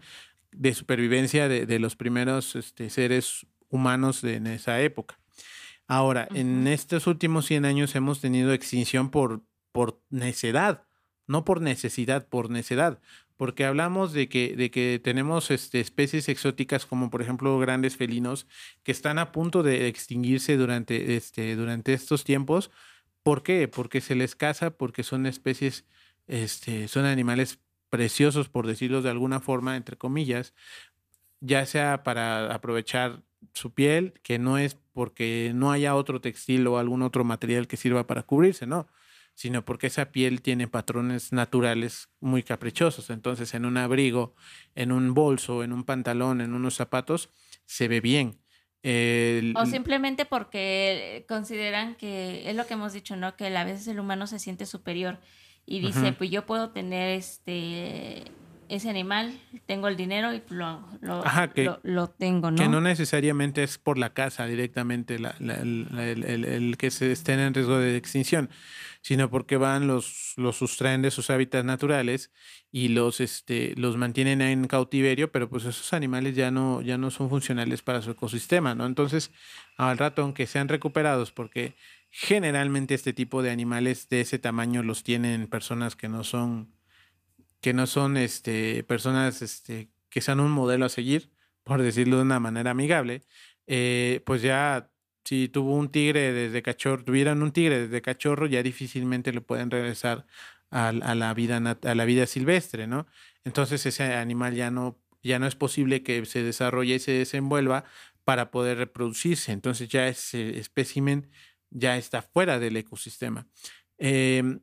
[0.51, 5.19] de supervivencia de, los primeros este, seres humanos de, en esa época.
[5.87, 10.83] Ahora, en estos últimos 100 años hemos tenido extinción por, por necedad,
[11.27, 12.99] no por necesidad, por necedad,
[13.37, 18.47] porque hablamos de que, de que tenemos este, especies exóticas como por ejemplo grandes felinos
[18.83, 22.71] que están a punto de extinguirse durante, este, durante estos tiempos.
[23.27, 23.67] ¿Por qué?
[23.67, 25.83] Porque se les caza, porque son especies,
[26.27, 27.59] este, son animales
[27.89, 30.53] preciosos, por decirlo de alguna forma, entre comillas,
[31.41, 33.23] ya sea para aprovechar
[33.53, 37.75] su piel, que no es porque no haya otro textil o algún otro material que
[37.75, 38.87] sirva para cubrirse, no,
[39.35, 43.09] sino porque esa piel tiene patrones naturales muy caprichosos.
[43.09, 44.35] Entonces, en un abrigo,
[44.73, 47.29] en un bolso, en un pantalón, en unos zapatos,
[47.65, 48.39] se ve bien.
[49.55, 53.35] O simplemente porque consideran que es lo que hemos dicho, ¿no?
[53.35, 55.19] Que a veces el humano se siente superior
[55.65, 58.23] y dice, pues yo puedo tener este
[58.69, 60.83] ese animal, tengo el dinero y lo,
[61.83, 62.57] lo, tengo, ¿no?
[62.57, 67.97] Que no necesariamente es por la casa directamente el, que se estén en riesgo de
[67.97, 68.49] extinción,
[69.01, 72.31] sino porque van, los, los sustraen de sus hábitats naturales
[72.71, 77.11] y los, este, los mantienen en cautiverio, pero pues esos animales ya no, ya no
[77.11, 78.85] son funcionales para su ecosistema, ¿no?
[78.85, 79.31] Entonces,
[79.77, 81.75] al rato, aunque sean recuperados, porque
[82.09, 86.76] generalmente este tipo de animales de ese tamaño los tienen personas que no son
[87.61, 91.31] que no son este, personas este, que sean un modelo a seguir,
[91.63, 93.23] por decirlo de una manera amigable,
[93.67, 94.91] eh, pues ya
[95.25, 99.69] si tuvo un tigre desde cachorro, tuvieran un tigre desde cachorro, ya difícilmente le pueden
[99.69, 100.25] regresar
[100.69, 103.07] a, la, vida, a la vida silvestre, ¿no?
[103.43, 107.83] Entonces ese animal ya no, ya no es posible que se desarrolle y se desenvuelva
[108.23, 109.51] para poder reproducirse.
[109.51, 111.29] Entonces ya ese espécimen
[111.69, 113.47] ya está fuera del ecosistema.
[113.97, 114.61] Em,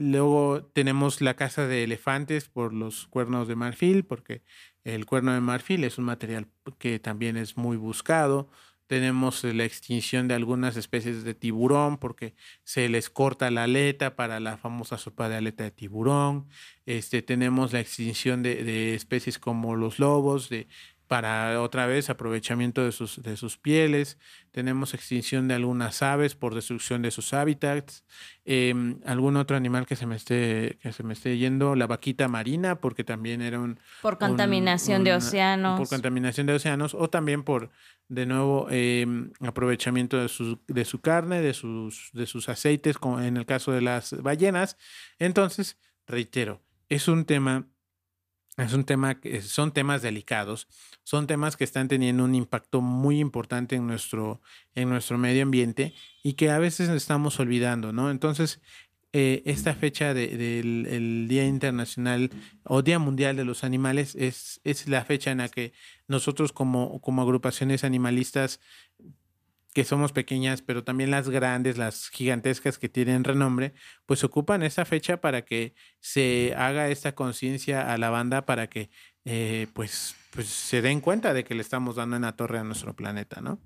[0.00, 4.44] Luego tenemos la caza de elefantes por los cuernos de marfil, porque
[4.84, 6.46] el cuerno de marfil es un material
[6.78, 8.48] que también es muy buscado.
[8.86, 14.38] Tenemos la extinción de algunas especies de tiburón porque se les corta la aleta para
[14.38, 16.46] la famosa sopa de aleta de tiburón.
[16.86, 20.68] Este, tenemos la extinción de, de especies como los lobos, de
[21.08, 24.18] para otra vez aprovechamiento de sus, de sus pieles.
[24.52, 28.04] Tenemos extinción de algunas aves por destrucción de sus hábitats.
[28.44, 32.28] Em, algún otro animal que se me esté que se me esté yendo, la vaquita
[32.28, 35.78] marina, porque también era un por contaminación de océanos.
[35.78, 37.70] Por contaminación de océanos o también por
[38.08, 43.20] de nuevo em, aprovechamiento de su, de su carne, de sus de sus aceites, como
[43.20, 44.76] en el caso de las ballenas.
[45.18, 47.66] Entonces, reitero, es un tema
[48.64, 50.68] es un tema que son temas delicados,
[51.04, 54.40] son temas que están teniendo un impacto muy importante en nuestro,
[54.74, 58.10] en nuestro medio ambiente y que a veces estamos olvidando, ¿no?
[58.10, 58.60] Entonces,
[59.12, 62.30] eh, esta fecha del Día Internacional
[62.64, 65.72] o Día Mundial de los Animales es, es la fecha en la que
[66.08, 68.60] nosotros como, como agrupaciones animalistas
[69.78, 73.74] que somos pequeñas, pero también las grandes, las gigantescas que tienen renombre,
[74.06, 78.90] pues ocupan esa fecha para que se haga esta conciencia a la banda para que
[79.24, 82.64] eh, pues, pues se den cuenta de que le estamos dando en la torre a
[82.64, 83.60] nuestro planeta, ¿no?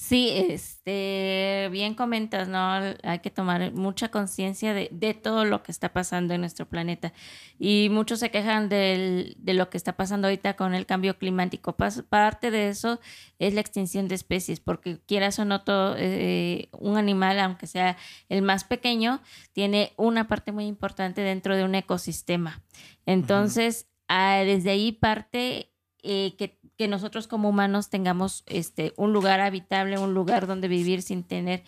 [0.00, 2.58] Sí, este, bien comentas, ¿no?
[3.02, 7.12] Hay que tomar mucha conciencia de, de, todo lo que está pasando en nuestro planeta.
[7.58, 11.76] Y muchos se quejan del, de lo que está pasando ahorita con el cambio climático.
[11.76, 12.98] parte de eso
[13.38, 17.98] es la extinción de especies, porque quieras o no, todo, eh, un animal, aunque sea
[18.30, 19.20] el más pequeño,
[19.52, 22.62] tiene una parte muy importante dentro de un ecosistema.
[23.04, 25.70] Entonces, ah, desde ahí parte
[26.02, 31.02] eh, que que nosotros como humanos tengamos este, un lugar habitable, un lugar donde vivir
[31.02, 31.62] sin tener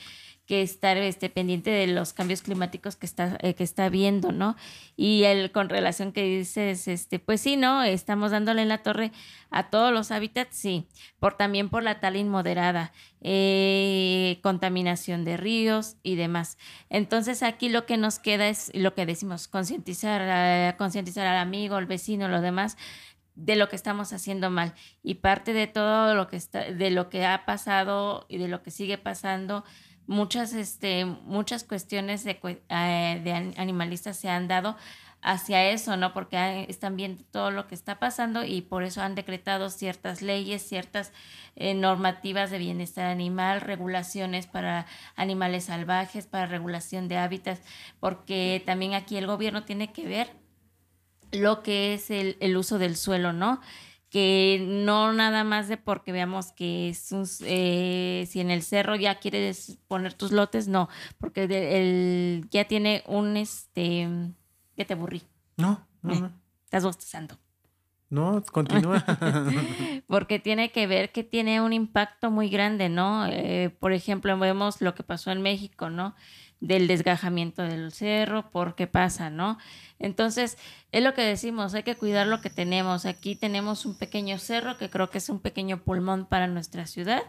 [0.47, 4.57] que estar este, pendiente de los cambios climáticos que está, eh, que está viendo, ¿no?
[4.97, 7.83] Y el, con relación que dices, este, pues sí, ¿no?
[7.83, 9.13] Estamos dándole en la torre
[9.51, 10.89] a todos los hábitats, sí,
[11.19, 16.57] por también por la tala inmoderada, eh, contaminación de ríos y demás.
[16.89, 21.85] Entonces aquí lo que nos queda es lo que decimos, concientizar, concientizar al amigo, al
[21.85, 22.79] vecino, lo demás,
[23.35, 24.75] de lo que estamos haciendo mal.
[25.03, 28.63] Y parte de todo lo que está de lo que ha pasado y de lo
[28.63, 29.65] que sigue pasando
[30.07, 34.77] muchas este muchas cuestiones de, eh, de animalistas se han dado
[35.23, 39.15] hacia eso no porque están viendo todo lo que está pasando y por eso han
[39.15, 41.13] decretado ciertas leyes ciertas
[41.55, 47.63] eh, normativas de bienestar animal regulaciones para animales salvajes para regulación de hábitats
[48.01, 50.42] porque también aquí el gobierno tiene que ver
[51.33, 53.61] lo que es el, uso del suelo, ¿no?
[54.11, 58.95] que no nada más de porque veamos que es un, eh, si en el cerro
[58.95, 64.07] ya quieres poner tus lotes, no, porque el, ya tiene un, este,
[64.77, 65.23] ya te aburrí.
[65.57, 66.33] No, no, no.
[66.65, 67.39] Estás bostezando.
[68.13, 69.03] No, continúa.
[70.07, 73.27] porque tiene que ver que tiene un impacto muy grande, ¿no?
[73.27, 76.15] Eh, por ejemplo, vemos lo que pasó en México, ¿no?
[76.63, 79.59] Del desgajamiento del cerro, por qué pasa, ¿no?
[79.99, 80.57] Entonces,
[80.93, 83.05] es lo que decimos, hay que cuidar lo que tenemos.
[83.05, 87.25] Aquí tenemos un pequeño cerro que creo que es un pequeño pulmón para nuestra ciudad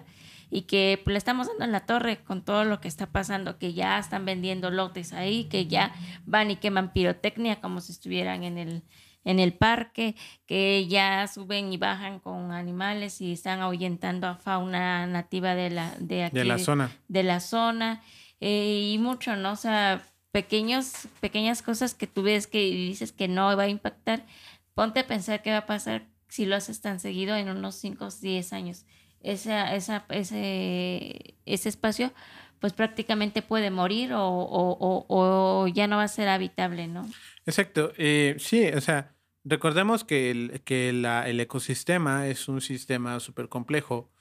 [0.51, 3.57] y que pues, le estamos dando en la torre con todo lo que está pasando,
[3.57, 5.95] que ya están vendiendo lotes ahí, que ya
[6.27, 8.83] van y queman pirotecnia como si estuvieran en el,
[9.25, 10.15] en el parque,
[10.45, 15.91] que ya suben y bajan con animales y están ahuyentando a fauna nativa de la,
[15.97, 16.91] de aquí, de la zona.
[17.07, 18.03] De la zona
[18.45, 19.53] eh, y mucho, ¿no?
[19.53, 24.25] O sea, pequeños, pequeñas cosas que tú ves que dices que no va a impactar.
[24.73, 28.05] Ponte a pensar qué va a pasar si lo haces tan seguido en unos 5
[28.05, 28.85] o 10 años.
[29.21, 32.11] Esa, esa, ese, ese espacio
[32.59, 37.09] pues prácticamente puede morir o, o, o, ya no va a ser habitable, ¿no?
[37.45, 37.93] Exacto.
[37.97, 39.15] Eh, sí, o sea,
[39.45, 44.11] recordemos que, que el ecosistema es un sistema súper complejo.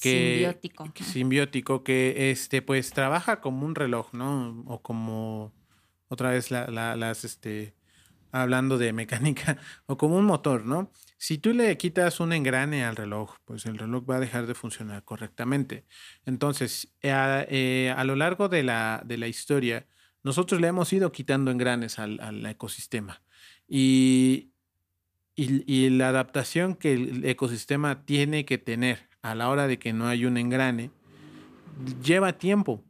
[0.00, 0.92] Que, simbiótico.
[0.94, 4.62] Que, simbiótico, que este, pues trabaja como un reloj, ¿no?
[4.66, 5.52] O como
[6.08, 7.74] otra vez la, la, las, este,
[8.32, 10.92] hablando de mecánica, o como un motor, ¿no?
[11.16, 14.54] Si tú le quitas un engrane al reloj, pues el reloj va a dejar de
[14.54, 15.84] funcionar correctamente.
[16.26, 19.86] Entonces, a, eh, a lo largo de la, de la, historia,
[20.22, 23.22] nosotros le hemos ido quitando engranes al, al ecosistema.
[23.66, 24.52] Y,
[25.34, 29.92] y, y, la adaptación que el ecosistema tiene que tener a la hora de que
[29.92, 30.90] no hay un engrane,
[32.02, 32.82] lleva tiempo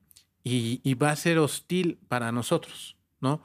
[0.45, 3.43] y, va a ser hostil para nosotros, ¿no?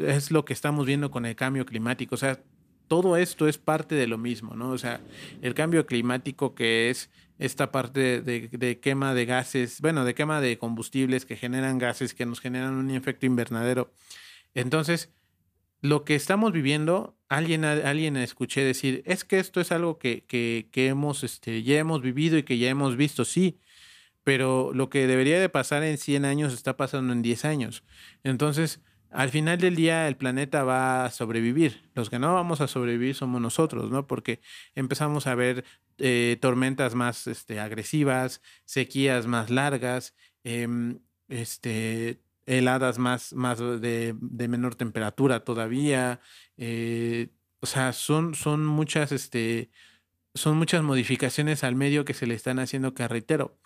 [0.00, 2.16] es lo que estamos viendo con el cambio climático.
[2.16, 2.42] O sea,
[2.88, 4.70] todo esto es parte de lo mismo, ¿no?
[4.70, 5.00] O sea,
[5.40, 7.08] el cambio climático que es
[7.38, 12.12] esta parte de, de, quema de gases, bueno, de quema de combustibles que generan gases
[12.12, 13.90] que nos generan un efecto invernadero.
[14.54, 15.10] Entonces,
[15.82, 20.68] lo que estamos viviendo, alguien, alguien escuché decir, es que esto es algo que, que,
[20.72, 23.60] que hemos, este, ya hemos vivido y que ya hemos visto, sí,
[24.24, 27.84] pero lo que debería de pasar en 100 años está pasando en 10 años.
[28.22, 28.80] Entonces,
[29.10, 31.90] al final del día el planeta va a sobrevivir.
[31.94, 34.06] Los que no vamos a sobrevivir somos nosotros, ¿no?
[34.06, 34.40] Porque
[34.76, 35.64] empezamos a ver
[35.98, 40.14] eh, tormentas más este, agresivas, sequías más largas,
[40.44, 40.68] eh,
[41.28, 46.20] este, heladas más, más de, de, menor temperatura todavía.
[46.56, 47.28] Eh,
[47.60, 49.70] o sea, son, son muchas, este,
[50.34, 53.58] son muchas modificaciones al medio que se le están haciendo carretero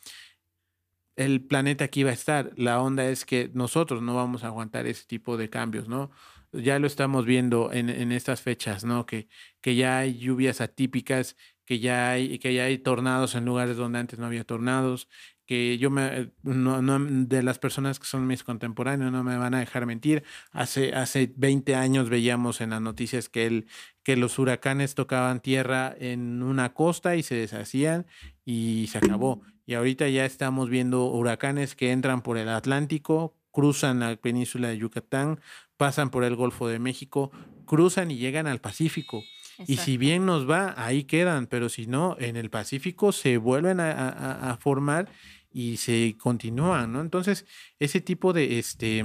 [1.16, 2.52] el planeta aquí va a estar.
[2.56, 6.10] La onda es que nosotros no vamos a aguantar ese tipo de cambios, ¿no?
[6.52, 9.06] Ya lo estamos viendo en, en estas fechas, ¿no?
[9.06, 9.28] Que,
[9.60, 13.98] que ya hay lluvias atípicas, que ya hay, que ya hay tornados en lugares donde
[13.98, 15.08] antes no había tornados,
[15.46, 19.54] que yo me, no, no, de las personas que son mis contemporáneos no me van
[19.54, 20.24] a dejar mentir.
[20.50, 23.66] Hace, hace 20 años veíamos en las noticias que, el,
[24.02, 28.06] que los huracanes tocaban tierra en una costa y se deshacían
[28.44, 29.42] y se acabó.
[29.66, 34.78] Y ahorita ya estamos viendo huracanes que entran por el Atlántico, cruzan la península de
[34.78, 35.40] Yucatán,
[35.76, 37.30] pasan por el Golfo de México,
[37.66, 39.22] cruzan y llegan al Pacífico.
[39.58, 39.72] Exacto.
[39.72, 43.80] Y si bien nos va, ahí quedan, pero si no, en el Pacífico se vuelven
[43.80, 45.08] a, a, a formar
[45.56, 47.00] y se continúan, ¿no?
[47.00, 47.46] Entonces,
[47.78, 49.02] ese tipo de, este,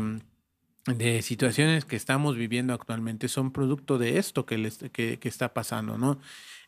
[0.86, 5.54] de situaciones que estamos viviendo actualmente son producto de esto que, les, que, que está
[5.54, 6.20] pasando, ¿no?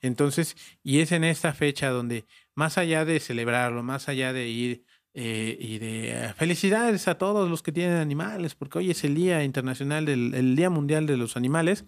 [0.02, 2.24] Entonces, y es en esta fecha donde,
[2.56, 7.62] más allá de celebrarlo, más allá de ir eh, y de felicidades a todos los
[7.62, 11.36] que tienen animales, porque hoy es el Día Internacional, del, el Día Mundial de los
[11.36, 11.84] Animales,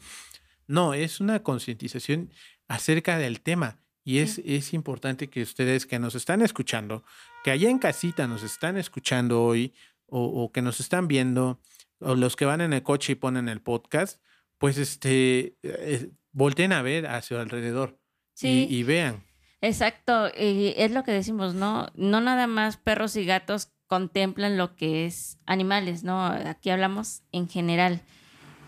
[0.68, 2.30] no, es una concientización
[2.68, 3.80] acerca del tema.
[4.04, 7.04] Y es, es importante que ustedes que nos están escuchando,
[7.46, 9.72] que allá en casita nos están escuchando hoy,
[10.08, 11.60] o, o que nos están viendo,
[12.00, 14.20] o los que van en el coche y ponen el podcast,
[14.58, 18.00] pues este, eh, volteen a ver hacia alrededor
[18.34, 18.66] Sí.
[18.68, 19.24] y, y vean.
[19.62, 21.86] Exacto, y es lo que decimos, ¿no?
[21.94, 26.26] No nada más perros y gatos contemplan lo que es animales, ¿no?
[26.26, 28.02] Aquí hablamos en general,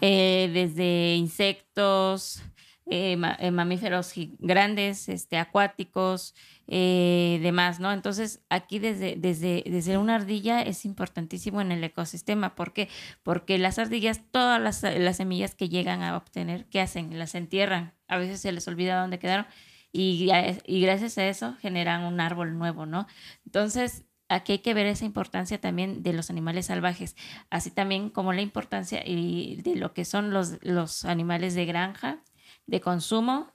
[0.01, 2.43] eh, desde insectos,
[2.89, 6.35] eh, eh, mamíferos grandes, este, acuáticos,
[6.67, 7.91] eh, demás, ¿no?
[7.91, 12.55] Entonces, aquí desde, desde, desde una ardilla es importantísimo en el ecosistema.
[12.55, 12.89] ¿Por qué?
[13.23, 17.17] Porque las ardillas, todas las, las semillas que llegan a obtener, ¿qué hacen?
[17.19, 17.93] Las entierran.
[18.07, 19.47] A veces se les olvida dónde quedaron.
[19.91, 20.29] Y,
[20.65, 23.07] y gracias a eso generan un árbol nuevo, ¿no?
[23.45, 27.15] Entonces, aquí hay que ver esa importancia también de los animales salvajes,
[27.49, 32.21] así también como la importancia y de lo que son los, los animales de granja,
[32.67, 33.53] de consumo,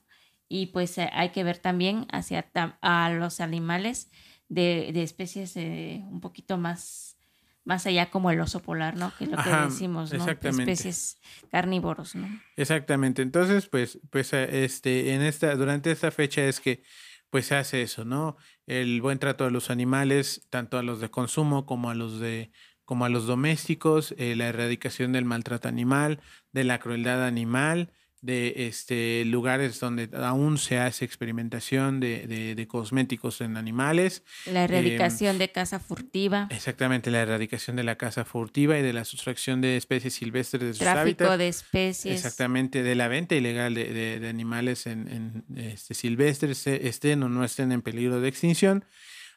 [0.48, 2.50] y pues eh, hay que ver también hacia
[2.82, 4.10] a los animales
[4.48, 7.16] de, de especies eh, un poquito más,
[7.64, 9.12] más allá como el oso polar, ¿no?
[9.16, 10.18] Que es lo que Ajá, decimos, ¿no?
[10.18, 10.72] exactamente.
[10.72, 11.16] Especies
[11.50, 12.28] carnívoros, ¿no?
[12.56, 13.22] Exactamente.
[13.22, 16.82] Entonces, pues, pues eh, este, en esta, durante esta fecha es que
[17.30, 18.36] pues se hace eso, ¿no?
[18.66, 22.52] El buen trato de los animales, tanto a los de consumo como a los de
[22.84, 26.20] como a los domésticos, eh, la erradicación del maltrato animal,
[26.52, 27.90] de la crueldad animal,
[28.23, 34.23] de este, lugares donde aún se hace experimentación de, de, cosméticos en animales.
[34.47, 36.47] La erradicación de caza furtiva.
[36.51, 40.73] Exactamente, la erradicación de la caza furtiva y de la sustracción de especies silvestres de
[40.73, 42.14] sus Tráfico de especies.
[42.14, 47.45] Exactamente, de la venta ilegal de, de animales en, en este, silvestres, estén o no
[47.45, 48.85] estén en peligro de extinción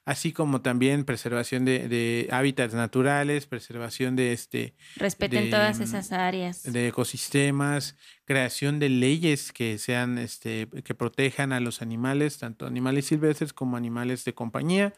[0.06, 4.76] así como también preservación de, hábitats naturales, preservación de este...
[4.98, 6.62] Respeten todas esas áreas.
[6.64, 13.08] De ecosistemas, creación de leyes que sean, este, que protejan a los animales, tanto animales
[13.08, 14.94] silvestres como animales de compañía.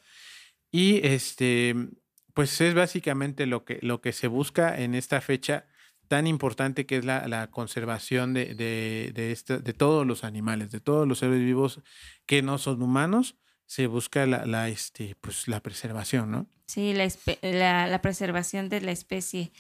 [0.72, 1.74] Y este,
[2.34, 5.68] pues es básicamente lo que, lo que se busca en esta fecha
[6.10, 11.20] tan importante que es la, conservación de, de, de todos los animales, de todos los
[11.20, 11.82] seres vivos
[12.26, 13.38] que no son humanos
[13.68, 16.48] se busca la, la, este, pues, la preservación, ¿no?
[16.66, 19.52] Sí, la, la, preservación de la especie.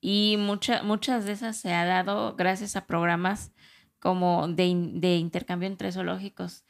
[0.00, 3.52] Y mucha, muchas de esas se ha dado gracias a programas
[3.98, 6.64] como de, de intercambio entre zoológicos.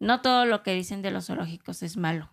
[0.00, 2.32] No todo lo que dicen de los zoológicos es malo.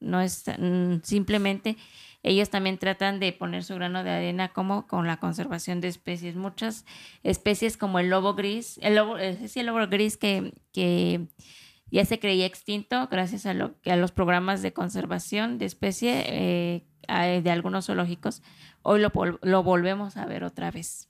[0.00, 1.76] No es mm, simplemente
[2.22, 6.36] ellos también tratan de poner su grano de arena como con la conservación de especies.
[6.36, 6.84] Muchas
[7.22, 11.28] especies como el lobo gris, el lobo, eh, sí, el lobo gris que, que
[11.90, 16.86] ya se creía extinto gracias a, lo, a los programas de conservación de especie eh,
[17.08, 18.42] de algunos zoológicos.
[18.82, 19.10] Hoy lo,
[19.42, 21.08] lo, volvemos a ver otra vez.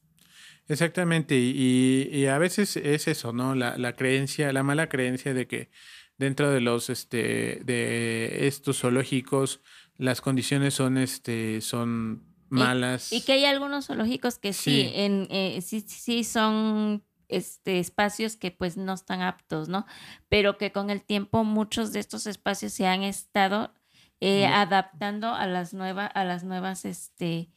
[0.69, 3.55] Exactamente, y, y, a veces es eso, ¿no?
[3.55, 5.71] La, la, creencia, la mala creencia de que
[6.19, 9.63] dentro de los, este, de estos zoológicos,
[9.97, 13.13] las condiciones son, este, son malas.
[13.13, 18.51] Y, que hay algunos zoológicos que sí, En, eh, sí, sí son este, espacios que
[18.51, 19.87] pues no están aptos, ¿no?
[20.29, 23.73] Pero que con el tiempo muchos de estos espacios se han estado
[24.21, 27.51] eh, adaptando a las nuevas, a las nuevas, este,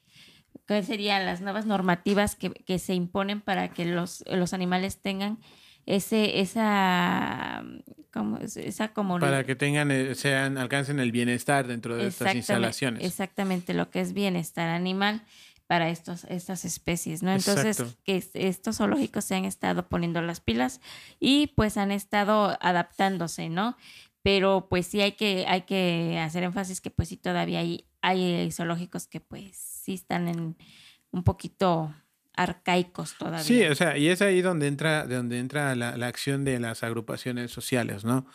[0.67, 1.25] ¿qué serían?
[1.25, 5.39] Las nuevas normativas que, que, se imponen para que los, los animales tengan
[5.85, 7.63] ese, esa,
[8.13, 13.03] como, esa como para que tengan, eh, sean, alcancen el bienestar dentro de estas instalaciones.
[13.03, 15.23] Exactamente, lo que es bienestar animal
[15.71, 17.31] para estos, estas especies, ¿no?
[17.31, 20.81] Entonces, que estos zoológicos se han estado poniendo las pilas
[21.17, 23.77] y pues han estado adaptándose, ¿no?
[24.21, 28.51] Pero pues sí hay que, hay que hacer énfasis que pues sí todavía hay, hay
[28.51, 30.57] zoológicos que pues sí están en
[31.11, 31.95] un poquito
[32.33, 33.45] arcaicos todavía.
[33.45, 36.83] Sí, o sea, y es ahí donde entra, donde entra la, la acción de las
[36.83, 38.25] agrupaciones sociales, ¿no?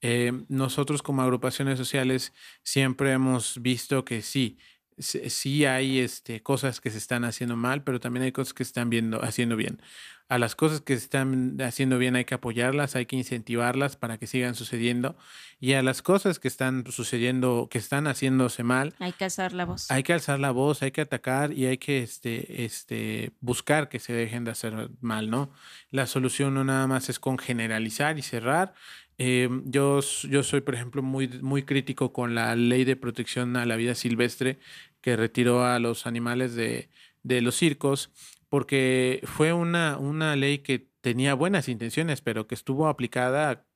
[0.00, 2.32] Eh, nosotros como agrupaciones sociales
[2.62, 4.58] siempre hemos visto que sí,
[4.98, 8.68] sí hay este, cosas que se están haciendo mal, pero también hay cosas que se
[8.68, 9.80] están viendo, haciendo bien.
[10.28, 14.16] A las cosas que se están haciendo bien hay que apoyarlas, hay que incentivarlas para
[14.16, 15.16] que sigan sucediendo.
[15.60, 19.66] Y a las cosas que están sucediendo, que están haciéndose mal, hay que alzar la
[19.66, 19.90] voz.
[19.90, 24.00] Hay que alzar la voz, hay que atacar y hay que este, este, buscar que
[24.00, 25.50] se dejen de hacer mal, ¿no?
[25.90, 28.74] La solución no nada más es con generalizar y cerrar,
[29.18, 33.66] eh, yo, yo soy, por ejemplo, muy, muy crítico con la ley de protección a
[33.66, 34.58] la vida silvestre
[35.00, 36.88] que retiró a los animales de,
[37.22, 38.10] de los circos,
[38.48, 43.66] porque fue una, una ley que tenía buenas intenciones, pero que estuvo aplicada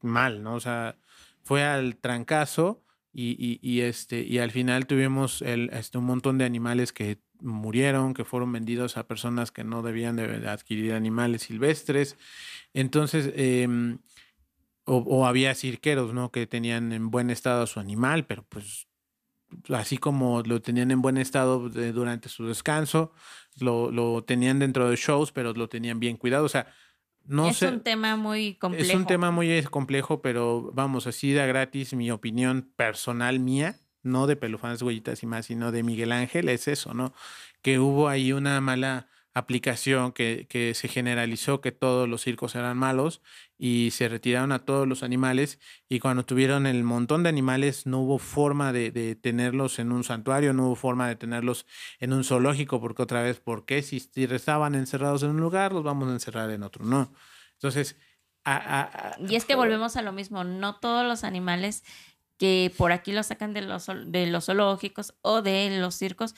[0.00, 0.54] mal, ¿no?
[0.54, 0.96] O sea,
[1.42, 2.82] fue al trancazo
[3.12, 7.18] y, y, y este, y al final tuvimos el, este, un montón de animales que
[7.40, 12.16] murieron, que fueron vendidos a personas que no debían de adquirir animales silvestres.
[12.72, 13.68] Entonces, eh,
[14.86, 16.30] o, había cirqueros, ¿no?
[16.30, 18.86] Que tenían en buen estado su animal, pero pues
[19.70, 23.12] así como lo tenían en buen estado durante su descanso,
[23.60, 26.44] lo, lo, tenían dentro de shows, pero lo tenían bien cuidado.
[26.44, 26.66] O sea,
[27.26, 28.90] no es un tema muy complejo.
[28.90, 33.76] Es un tema muy eh, complejo, pero vamos, así da gratis mi opinión personal mía,
[34.02, 37.14] no de Pelufans, Huellitas y más, sino de Miguel Ángel, es eso, ¿no?
[37.62, 42.76] Que hubo ahí una mala aplicación que, que, se generalizó que todos los circos eran
[42.76, 43.22] malos
[43.66, 45.58] y se retiraron a todos los animales
[45.88, 50.04] y cuando tuvieron el montón de animales no hubo forma de, de, tenerlos en un
[50.04, 51.64] santuario, no hubo forma de tenerlos
[51.98, 55.82] en un zoológico porque otra vez, ¿por qué si, estaban encerrados en un lugar los
[55.82, 56.84] vamos a encerrar en otro?
[56.84, 57.10] No.
[57.54, 57.96] Entonces...
[59.26, 61.84] y es que volvemos a lo mismo, no todos los animales
[62.36, 66.34] que por aquí los sacan de los, de los zoológicos o de los circos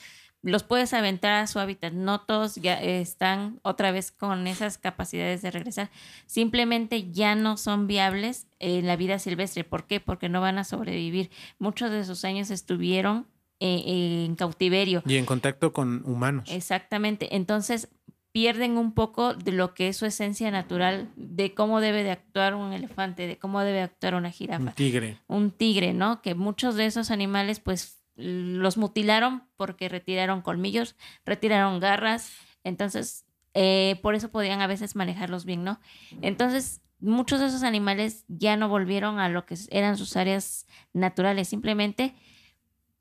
[0.47, 1.91] los puedes aventar a su hábitat.
[1.91, 5.89] No todos ya están otra vez con esas capacidades de regresar.
[6.25, 9.65] Simplemente ya no son viables en la vida silvestre.
[9.65, 9.99] ¿Por qué?
[9.99, 11.31] Porque no van a sobrevivir.
[11.59, 13.27] Muchos de sus años estuvieron
[13.59, 15.03] eh, en cautiverio.
[15.05, 16.49] Y en contacto con humanos.
[16.49, 17.35] Exactamente.
[17.35, 17.89] Entonces
[18.31, 22.55] pierden un poco de lo que es su esencia natural, de cómo debe de actuar
[22.55, 24.63] un elefante, de cómo debe actuar una jirafa.
[24.63, 25.17] Un tigre.
[25.27, 26.21] Un tigre, ¿no?
[26.21, 30.95] Que muchos de esos animales pues los mutilaron porque retiraron colmillos,
[31.25, 35.79] retiraron garras, entonces eh, por eso podían a veces manejarlos bien, ¿no?
[36.21, 41.47] Entonces, muchos de esos animales ya no volvieron a lo que eran sus áreas naturales,
[41.47, 42.15] simplemente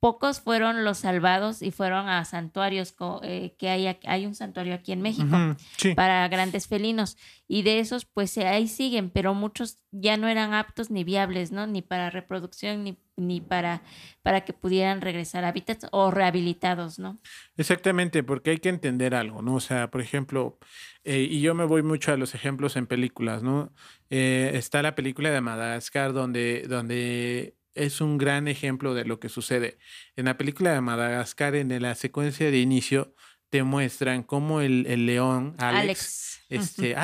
[0.01, 4.93] pocos fueron los salvados y fueron a santuarios eh, que hay, hay un santuario aquí
[4.93, 5.57] en México
[5.95, 7.17] para grandes felinos.
[7.49, 11.67] Y de esos pues ahí siguen pero muchos ya no eran aptos ni viables no
[11.67, 13.83] ni para reproducción ni, ni para
[14.23, 17.21] para que pudieran regresar a hábitats o rehabilitados no
[17.57, 20.59] exactamente porque hay que entender algo no o sea por ejemplo
[21.05, 23.73] eh, y yo me voy mucho a los ejemplos en películas no
[24.11, 29.29] eh, está la película de Madagascar donde donde es un gran ejemplo de lo que
[29.29, 29.79] sucede.
[30.17, 33.15] En la película de Madagascar, en la secuencia de inicio,
[33.51, 36.97] te muestran cómo el, león, Alex, este,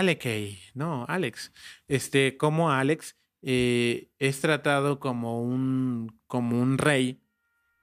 [0.75, 1.53] no, Alex,
[1.87, 7.23] este, cómo Alex eh, es tratado como un, como un rey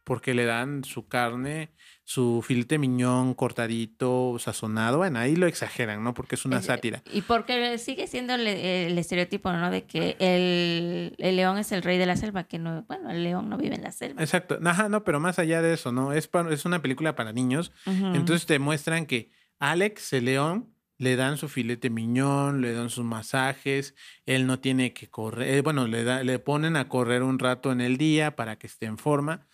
[0.03, 1.71] porque le dan su carne,
[2.09, 4.97] su filete miñón cortadito, sazonado.
[4.97, 6.15] Bueno, ahí lo exageran, ¿no?
[6.15, 7.03] Porque es una sátira.
[7.13, 9.69] Y porque sigue siendo el, estereotipo, ¿no?
[9.69, 13.47] De que el, león es el rey de la selva, que no, bueno, el león
[13.47, 14.23] no vive en la selva.
[14.23, 14.57] Exacto.
[14.65, 16.11] Ajá, no, pero más allá de eso, ¿no?
[16.11, 17.71] Es, es una película para niños.
[17.85, 19.29] Entonces te muestran que
[19.59, 23.93] Alex, el león, le dan su filete miñón, le dan sus masajes,
[24.25, 27.71] él no tiene que correr, eh, bueno, le, da, le ponen a correr un rato
[27.71, 29.45] en el día para que esté en forma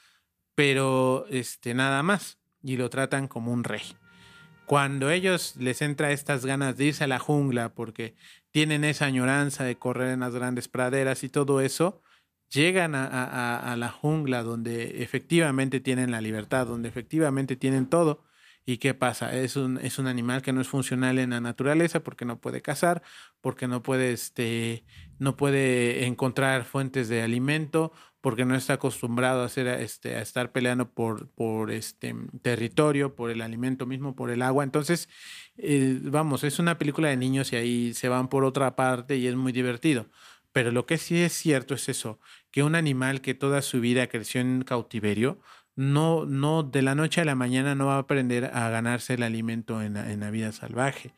[0.56, 3.84] pero este, nada más, y lo tratan como un rey.
[4.66, 8.16] Cuando ellos les entra estas ganas de irse a la jungla porque
[8.52, 12.02] tienen esa añoranza de correr en las grandes praderas y todo eso,
[12.50, 18.24] llegan a, la jungla donde efectivamente tienen la libertad, donde efectivamente tienen todo.
[18.68, 19.36] ¿Y qué pasa?
[19.36, 22.64] Es un, es un animal que no es funcional en la naturaleza porque no puede
[22.64, 23.04] cazar,
[23.40, 24.86] porque no puede, este,
[25.20, 27.92] no puede encontrar fuentes de alimento,
[28.26, 33.30] porque no está acostumbrado a, hacer, este, a estar peleando por, por este territorio, por
[33.30, 34.64] el alimento mismo, por el agua.
[34.64, 35.10] Entonces,
[35.60, 39.28] eh, vamos, es una película de niños y ahí se van por otra parte y
[39.28, 40.08] es muy divertido.
[40.54, 42.20] Pero lo que sí es cierto es eso,
[42.50, 45.40] que un animal que toda su vida creció en cautiverio,
[45.76, 49.22] no, no de la noche a la mañana no va a aprender a ganarse el
[49.22, 51.14] alimento en en la vida salvaje.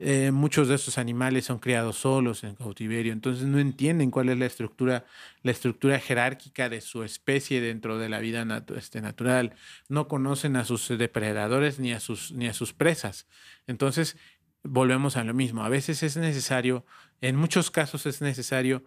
[0.00, 4.38] Eh, muchos de estos animales son criados solos en cautiverio, entonces no entienden cuál es
[4.38, 5.04] la estructura,
[5.42, 8.46] la estructura jerárquica de su especie dentro de la vida
[8.76, 9.54] este, natural.
[9.88, 13.26] No conocen a sus depredadores ni a sus, ni a sus presas.
[13.66, 14.16] Entonces,
[14.62, 15.64] volvemos a lo mismo.
[15.64, 16.84] A veces es necesario,
[17.20, 18.84] en muchos casos es necesario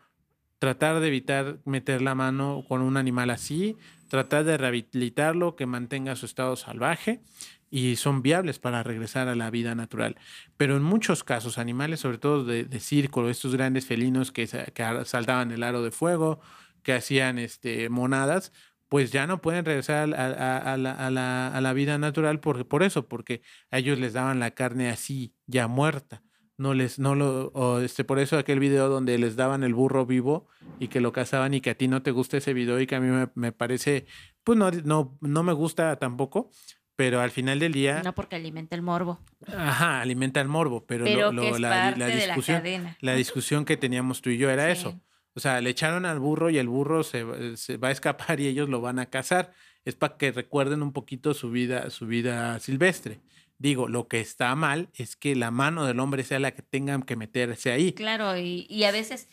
[0.59, 3.75] tratar de evitar meter la mano con un animal así,
[4.09, 7.21] tratar de rehabilitarlo, que mantenga su estado salvaje
[7.71, 10.17] y son viables para regresar a la vida natural.
[10.57, 15.05] Pero en muchos casos, animales, sobre todo de, de circo, estos grandes felinos que, que,
[15.05, 16.41] saltaban el aro de fuego,
[16.83, 18.51] que hacían este, monadas,
[18.89, 23.41] pues ya no pueden regresar a, la, vida natural por, por eso, porque
[23.71, 26.23] a ellos les daban la carne así, ya muerta.
[26.57, 30.47] No les, no lo, este, por eso aquel video donde les daban el burro vivo
[30.77, 32.95] y que lo cazaban y que a ti no te gusta ese video y que
[32.95, 34.05] a mí me, me parece,
[34.43, 36.51] pues no, no, no me gusta tampoco,
[37.01, 38.03] pero al final del día...
[38.03, 39.19] No porque alimenta el morbo.
[39.47, 41.03] Ajá, alimenta el morbo, pero,
[41.57, 42.63] la, discusión,
[42.99, 45.01] la, discusión que teníamos tú y yo era eso.
[45.33, 48.69] O sea, le echaron al burro y el burro se, va a escapar y ellos
[48.69, 49.51] lo van a cazar.
[49.83, 53.19] Es para que recuerden un poquito su vida, su vida silvestre.
[53.57, 57.01] Digo, lo que está mal es que la mano del hombre sea la que tengan
[57.01, 57.93] que meterse ahí.
[57.93, 59.27] Claro, y, y a veces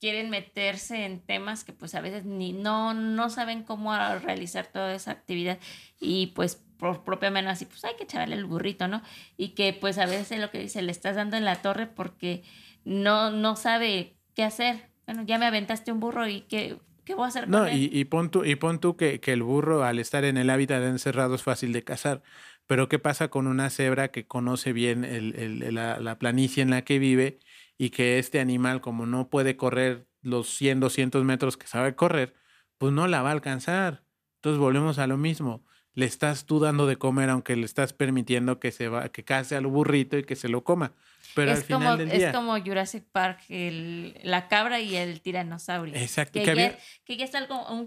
[0.00, 4.92] quieren meterse en temas que pues a veces ni no, no saben cómo realizar toda
[4.96, 5.60] esa actividad
[6.00, 9.02] y pues por propia mano así, pues hay que echarle el burrito, ¿no?
[9.36, 12.42] Y que pues a veces lo que dice, le estás dando en la torre porque
[12.84, 14.90] no, no sabe qué hacer.
[15.06, 17.48] Bueno, ya me aventaste un burro y qué, qué voy a hacer.
[17.48, 20.36] No, Y, y pon tú, y pon tú que, que, el burro al estar en
[20.36, 22.24] el hábitat encerrado es fácil de cazar.
[22.66, 26.70] Pero ¿qué pasa con una cebra que conoce bien el, el, la, la planicie en
[26.70, 27.38] la que vive
[27.78, 32.34] y que este animal, como no puede correr los 100, 200 metros que sabe correr,
[32.76, 34.02] pues no la va a alcanzar.
[34.38, 35.64] Entonces volvemos a lo mismo
[35.94, 39.56] le estás tú dando de comer, aunque le estás permitiendo que se va, que case
[39.56, 40.92] al burrito y que se lo coma.
[41.34, 44.96] Pero es al final como, del día, Es como Jurassic Park, el, la cabra y
[44.96, 45.94] el tiranosaurio.
[45.94, 46.40] Exacto.
[46.42, 47.86] Que, ya, que ya, está un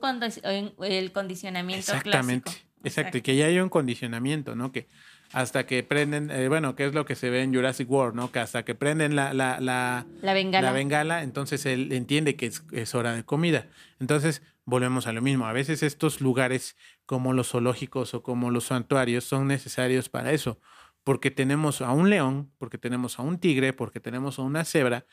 [0.83, 2.43] el condicionamiento Exactamente.
[2.43, 2.65] Clásico.
[2.83, 4.71] Exacto, que ya hay un condicionamiento, ¿no?
[4.71, 4.87] Que
[5.31, 8.31] hasta que prenden, eh, bueno, que es lo que se ve en Jurassic World, ¿no?
[8.31, 10.67] Que hasta que prenden la, la, la, la bengala.
[10.67, 13.65] la bengala, entonces él entiende que es, es hora de comida.
[13.99, 15.47] Entonces, volvemos a lo mismo.
[15.47, 16.75] A veces estos lugares
[17.05, 20.59] como los zoológicos o como los santuarios son necesarios para eso,
[21.03, 25.05] porque tenemos a un león, porque tenemos a un tigre, porque tenemos a una cebra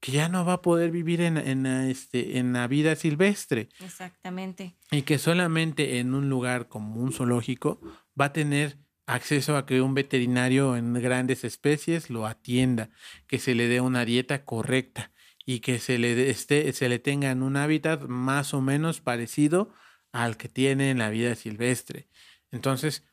[0.00, 3.68] que ya no va a poder vivir en, en, este, en la vida silvestre.
[3.80, 4.76] Exactamente.
[4.90, 7.80] Y que solamente en un lugar como un zoológico
[8.18, 12.90] va a tener acceso a que un veterinario en grandes especies lo atienda,
[13.26, 15.12] que se le dé una dieta correcta
[15.44, 19.72] y que se le, esté, se le tenga en un hábitat más o menos parecido
[20.12, 22.08] al que tiene en la vida silvestre.
[22.50, 23.04] Entonces,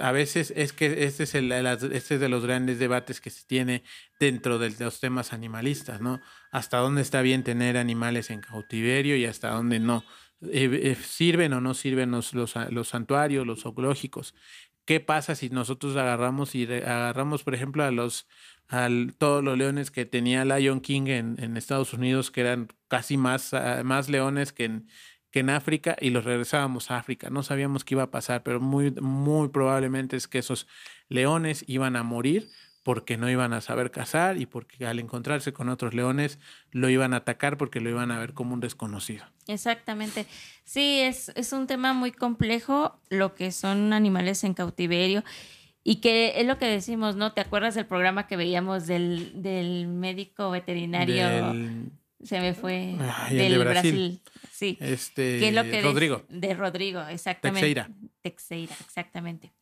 [0.00, 3.44] a veces es que este es, el, este es de los grandes debates que se
[3.44, 3.82] tiene
[4.18, 6.20] dentro de los temas animalistas, ¿no?
[6.50, 10.04] Hasta dónde está bien tener animales en cautiverio y hasta dónde no.
[10.42, 14.34] Eh, eh, ¿Sirven o no sirven los, los, los santuarios, los zoológicos?
[14.84, 18.26] ¿Qué pasa si nosotros agarramos y agarramos, por ejemplo, a los
[18.68, 23.52] a todos los leones que tenía Lion King en, Estados Unidos, que eran casi más,
[23.52, 24.88] ah, más leones que en,
[25.34, 27.28] que en África y los regresábamos a África.
[27.28, 30.68] No sabíamos qué iba a pasar, pero muy, muy probablemente es que esos
[31.08, 32.50] leones iban a morir
[32.84, 36.38] porque no iban a saber cazar y porque al encontrarse con otros leones
[36.70, 39.24] lo iban a atacar porque lo iban a ver como un desconocido.
[39.48, 40.26] Exactamente.
[40.62, 45.24] Sí, es, es un tema muy complejo lo que son animales en cautiverio
[45.82, 47.32] y que es lo que decimos, ¿no?
[47.32, 51.52] ¿Te acuerdas del programa que veíamos del, del médico veterinario?
[52.22, 52.96] Se me fue
[53.30, 54.22] del Brasil.
[54.64, 54.78] Sí.
[54.80, 56.24] Este, ¿Qué es lo que Rodrigo.
[56.28, 57.60] De, Rodrigo, exactamente.
[57.60, 57.90] Texeira.
[58.22, 59.52] Texeira, exactamente.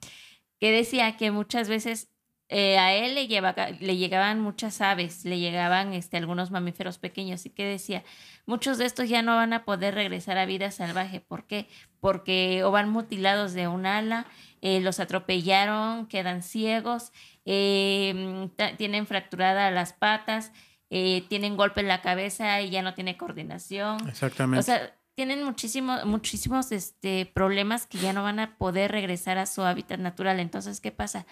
[0.61, 2.09] Que decía que muchas veces
[2.49, 7.47] eh, a él le, lleva, le llegaban muchas aves, le llegaban este, algunos mamíferos pequeños
[7.47, 8.05] y que decía,
[8.47, 11.21] muchos de estos ya no van a poder regresar a vida salvaje.
[11.21, 11.67] ¿Por qué?
[11.99, 14.27] Porque o van mutilados de un ala,
[14.61, 17.13] eh, los atropellaron, quedan ciegos,
[17.45, 20.53] eh, tienen fracturadas las patas
[20.95, 24.07] eh, tienen golpe en la cabeza y ya no tiene coordinación.
[24.07, 24.61] Exactamente.
[24.61, 29.47] O sea, tienen muchísimos, muchísimos este, problemas que ya no van a poder regresar a
[29.47, 30.39] su hábitat natural.
[30.39, 31.25] Entonces, ¿qué pasa?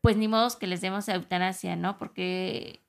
[0.00, 1.98] Pues ni modo que les demos eutanasia, ¿no?
[1.98, 2.82] Porque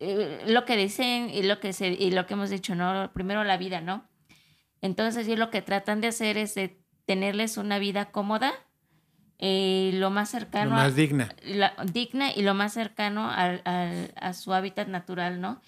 [0.00, 3.10] eh, lo que dicen y lo que, se, y lo que hemos dicho, ¿no?
[3.14, 4.06] Primero la vida, ¿no?
[4.82, 8.52] Entonces, lo que tratan de hacer es de tenerles una vida cómoda,
[9.44, 10.70] eh, lo más cercano.
[10.70, 11.28] Lo más digna.
[11.92, 15.60] digna y lo más cercano a su hábitat natural, ¿no?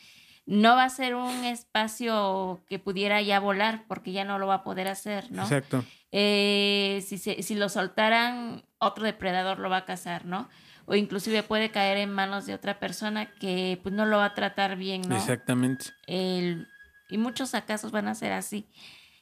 [0.46, 4.56] No va a ser un espacio que pudiera ya volar porque ya no lo va
[4.56, 5.42] a poder hacer, ¿no?
[5.42, 5.84] Exacto.
[6.12, 10.48] Eh, si, si lo soltaran, otro depredador lo va a cazar, ¿no?
[10.86, 14.34] O inclusive puede caer en manos de otra persona que pues no lo va a
[14.34, 15.16] tratar bien, ¿no?
[15.16, 15.86] Exactamente.
[16.06, 18.68] y muchos casos van a ser así.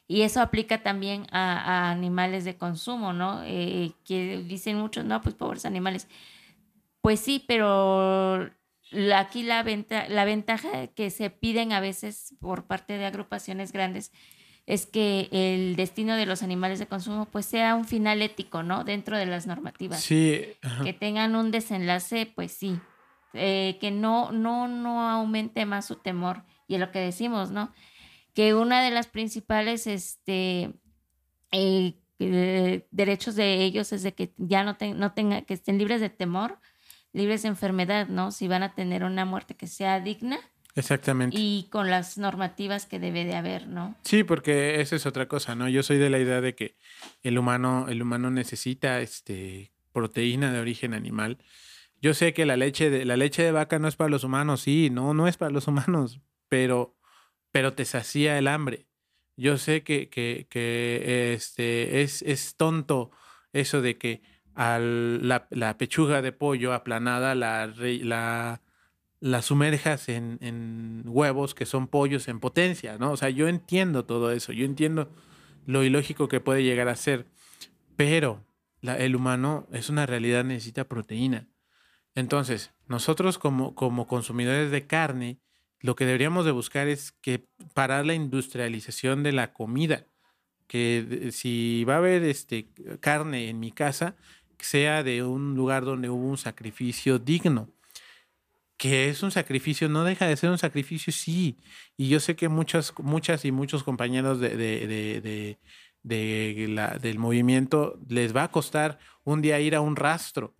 [0.07, 3.41] Y eso aplica también a, animales de consumo, ¿no?
[3.45, 6.07] Eh, que dicen muchos, no, pues pobres animales.
[7.01, 8.49] Pues sí, pero
[9.15, 14.11] aquí la, venta, la ventaja que se piden a veces por parte de agrupaciones grandes
[14.65, 18.83] es que el destino de los animales de consumo pues sea un final ético, ¿no?
[18.83, 20.01] Dentro de las normativas.
[20.01, 20.45] Sí.
[20.83, 22.79] Que tengan un desenlace, pues sí.
[23.33, 26.43] Eh, que no, no, no aumente más su temor.
[26.67, 27.73] Y es lo que decimos, ¿no?
[28.33, 30.73] Que una de las principales este,
[31.51, 36.01] eh, eh, derechos de ellos es de que ya no, no tenga, que estén libres
[36.01, 36.59] de temor,
[37.11, 38.31] libres de enfermedad, ¿no?
[38.31, 40.39] Si van a tener una muerte que sea digna.
[40.75, 41.37] Exactamente.
[41.39, 43.95] Y con las normativas que debe de haber, ¿no?
[44.03, 45.69] Sí, porque esa es otra cosa, ¿no?
[45.69, 46.75] Yo soy de la idea de que
[47.21, 51.37] el humano, el humano necesita este, proteína de origen animal.
[52.01, 54.61] Yo sé que la leche de, la leche de vaca no es para los humanos,
[54.61, 56.97] sí, no, no es para los humanos, pero
[57.53, 58.87] pero te sacía el hambre.
[59.37, 63.11] Yo sé que, que, que este, es, es tonto
[63.53, 64.23] eso de que
[64.55, 67.71] al, la, la, pechuga de pollo aplanada la,
[69.19, 73.11] la, sumerjas en, en, huevos que son pollos en potencia, ¿no?
[73.11, 75.11] O sea, yo entiendo todo eso, yo entiendo
[75.67, 77.27] lo ilógico que puede llegar a ser,
[77.95, 78.43] pero
[78.81, 81.47] el humano es una realidad, necesita proteína.
[82.15, 85.39] Entonces, nosotros como, como consumidores de carne,
[85.83, 90.07] lo que deberíamos de buscar es que parar la industrialización de la comida.
[90.65, 92.69] Que si va a haber este,
[93.01, 94.15] carne en mi casa,
[94.57, 97.69] sea de un lugar donde hubo un sacrificio digno.
[98.77, 101.57] Que es un sacrificio, no deja de ser un sacrificio, sí.
[101.97, 105.59] Y yo sé que muchas, muchas y muchos compañeros de, de,
[106.01, 110.55] de, la, del movimiento les va a costar un día ir a un rastro,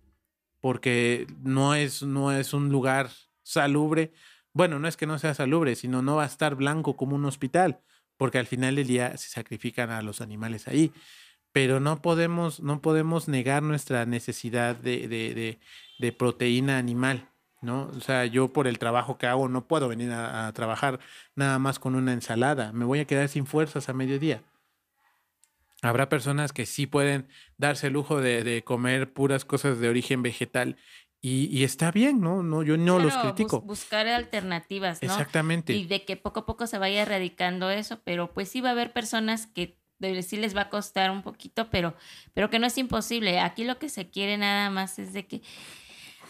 [0.60, 3.10] porque no es, no es un lugar
[3.42, 4.12] salubre
[4.54, 7.24] bueno, no es que no sea salubre, sino no va a estar blanco como un
[7.24, 7.80] hospital,
[8.16, 10.92] porque al final del día se sacrifican a los animales ahí.
[11.52, 15.58] Pero no podemos, no podemos negar nuestra necesidad de,
[16.16, 17.28] proteína animal,
[17.62, 17.90] ¿no?
[17.96, 21.00] O sea, yo por el trabajo que hago no puedo venir a, trabajar
[21.34, 22.72] nada más con una ensalada.
[22.72, 24.42] Me voy a quedar sin fuerzas a mediodía.
[25.82, 27.28] Habrá personas que sí pueden
[27.58, 30.76] darse el lujo de, comer puras cosas de origen vegetal
[31.26, 32.42] Y, está bien, ¿no?
[32.42, 33.62] no yo no los critico.
[33.62, 35.08] buscar alternativas, ¿no?
[35.08, 35.72] Exactamente.
[35.72, 38.72] Y de que poco a poco se vaya erradicando eso, pero pues sí va a
[38.72, 39.78] haber personas que
[40.22, 41.94] sí les va a costar un poquito, pero,
[42.34, 43.40] pero que no es imposible.
[43.40, 45.40] Aquí lo que se quiere nada más es de que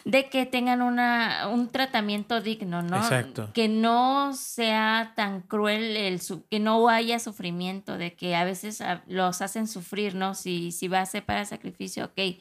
[0.05, 2.99] de que tengan una, un tratamiento digno, ¿no?
[2.99, 3.51] Exacto.
[3.53, 9.42] Que no sea tan cruel, el, que no haya sufrimiento, de que a veces los
[9.42, 10.34] hacen sufrir, ¿no?
[10.34, 12.36] Si, si va a ser para sacrificio, ok,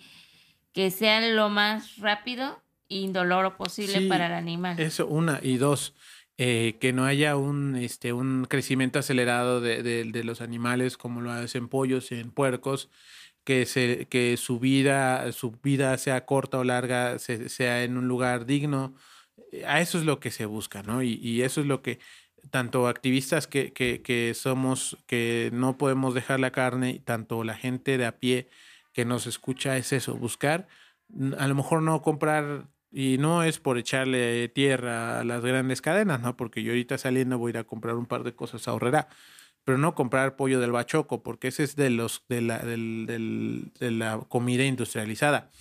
[0.73, 4.79] que sea lo más rápido e indoloro posible para el animal.
[4.79, 5.39] Eso, una.
[5.41, 5.93] Y dos,
[6.37, 11.31] eh, que no haya un, este, un crecimiento acelerado de, de, los animales como lo
[11.31, 12.89] hacen pollos y en puercos,
[13.43, 18.45] que, se, que su, vida, su vida sea corta o larga, sea en un lugar
[18.45, 18.95] digno.
[19.51, 21.03] Eh, a eso es lo que se busca, ¿no?
[21.03, 21.99] Y, y eso es lo que
[22.49, 27.97] tanto activistas que, que, que, somos, que no podemos dejar la carne, tanto la gente
[27.97, 28.49] de a pie
[28.93, 30.67] que nos escucha, es eso, buscar,
[31.37, 36.21] a lo mejor no comprar y no es por echarle tierra a las grandes cadenas,
[36.21, 36.37] ¿no?
[36.37, 39.07] Porque yo ahorita saliendo voy a ir a comprar un par de cosas a Horrera.
[39.63, 43.91] Pero no comprar pollo del bachoco, porque ese es de, los, de, la, del, de
[43.91, 45.51] la comida industrializada,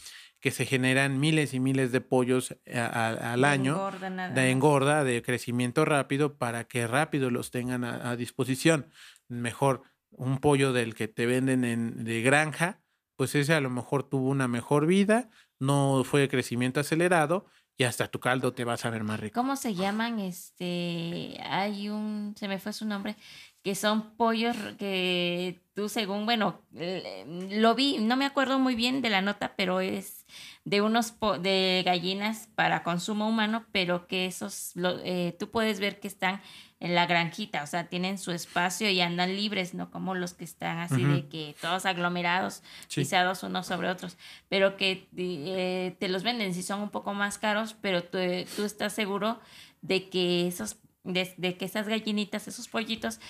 [0.40, 3.90] que se generan miles y miles de pollos al año
[4.34, 8.88] de engorda, de crecimiento rápido, para que rápido los tengan a, disposición.
[9.28, 12.81] Mejor un pollo del que te venden en, de granja,
[13.16, 17.46] pues ese a lo mejor tuvo una mejor vida, no fue crecimiento acelerado
[17.76, 19.40] y hasta tu caldo te va a saber más rico.
[19.40, 20.18] ¿Cómo se llaman?
[20.18, 23.16] Este, hay un, se me fue su nombre,
[23.62, 29.10] que son pollos que tú según, bueno, lo vi, no me acuerdo muy bien de
[29.10, 30.26] la nota, pero es
[30.64, 34.72] de unos de gallinas para consumo humano, pero que esos,
[35.04, 36.40] eh, tú puedes ver que están
[36.82, 40.42] en la granjita, o sea, tienen su espacio y andan libres, no como los que
[40.42, 44.16] están así de que todos aglomerados, pisados unos sobre otros,
[44.48, 48.18] pero que eh, te los venden si son un poco más caros, pero tú,
[48.56, 49.38] tú estás seguro
[49.80, 53.20] de que esos, de, que esas gallinitas, esos pollitos,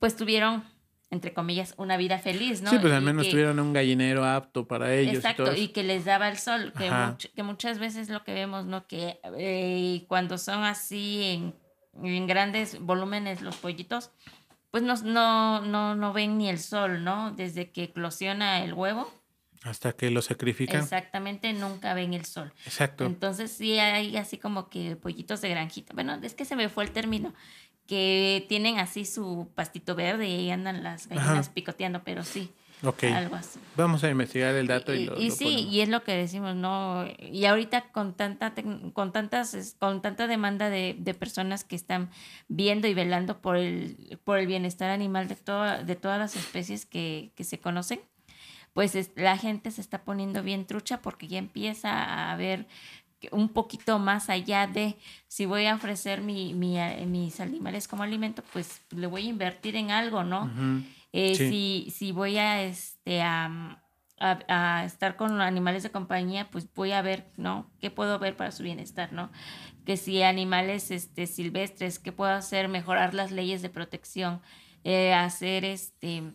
[0.00, 0.64] pues tuvieron
[1.08, 2.70] entre comillas, una vida feliz, ¿no?
[2.70, 5.14] Sí, pues al menos tuvieron un gallinero apto para ellos.
[5.14, 6.90] Exacto, y, que les daba el sol, que,
[7.32, 8.88] que, muchas veces lo que vemos, ¿no?
[8.88, 11.54] Que eh, cuando son así en
[12.02, 14.10] en grandes volúmenes los pollitos,
[14.70, 17.30] pues no, no, no, no ven ni el sol, ¿no?
[17.32, 19.12] Desde que eclosiona el huevo.
[19.62, 20.80] Hasta que lo sacrifican.
[20.82, 22.52] Exactamente, nunca ven el sol.
[22.64, 23.04] Exacto.
[23.04, 25.94] Entonces sí hay así como que pollitos de granjita.
[25.94, 27.34] Bueno, es que se me fue el término.
[27.86, 32.52] Que tienen así su pastito verde y andan las gallinas picoteando, pero sí.
[32.82, 33.04] Ok.
[33.76, 37.06] Vamos a investigar el dato y, y, sí, y es lo que decimos, ¿no?
[37.18, 38.52] Y ahorita con tanta
[38.92, 42.10] con tantas con tanta demanda de, personas que están
[42.48, 46.84] viendo y velando por el por el bienestar animal de toda, de todas las especies
[46.84, 48.00] que, se conocen,
[48.74, 52.66] pues la gente se está poniendo bien trucha porque ya empieza a ver
[53.32, 54.96] un poquito más allá de
[55.28, 59.90] si voy a ofrecer mi, mis animales como alimento, pues le voy a invertir en
[59.90, 60.50] algo, ¿no?
[61.18, 63.82] Eh, si, si voy a, este, a,
[64.18, 67.70] a, estar con animales de compañía, pues voy a ver, ¿no?
[67.80, 69.32] ¿Qué puedo ver para su bienestar, ¿no?
[69.86, 72.68] Que si animales este, silvestres, ¿qué puedo hacer?
[72.68, 74.42] Mejorar las leyes de protección,
[74.84, 76.34] eh, hacer este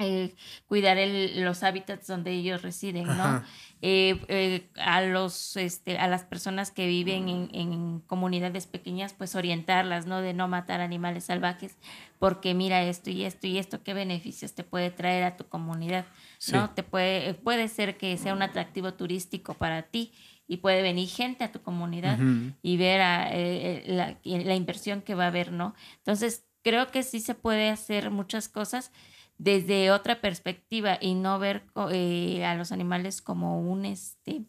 [0.00, 0.34] eh,
[0.66, 3.44] cuidar el, los hábitats donde ellos residen, ¿no?
[3.82, 9.34] Eh, eh, a los este, a las personas que viven en, en, comunidades pequeñas, pues
[9.34, 10.20] orientarlas, ¿no?
[10.20, 11.76] De no matar animales salvajes,
[12.18, 16.06] porque mira esto y esto y esto, qué beneficios te puede traer a tu comunidad,
[16.52, 16.70] ¿no?
[16.70, 20.12] Te puede, puede ser que sea un atractivo turístico para ti
[20.46, 22.18] y puede venir gente a tu comunidad
[22.62, 23.30] y ver a,
[23.86, 25.74] la, la inversión que va a haber, ¿no?
[25.98, 28.92] Entonces, creo que sí se puede hacer muchas cosas
[29.40, 34.42] desde otra perspectiva y no ver eh, a los animales como un este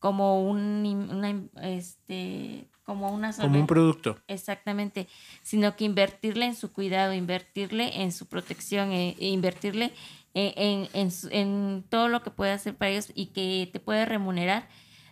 [0.00, 4.18] como un una, este como una como un producto.
[4.26, 5.06] Exactamente
[5.44, 9.92] sino que invertirle en su cuidado invertirle en su protección e, e invertirle
[10.34, 14.68] en, en, en, todo lo que puede hacer para ellos y que te puede remunerar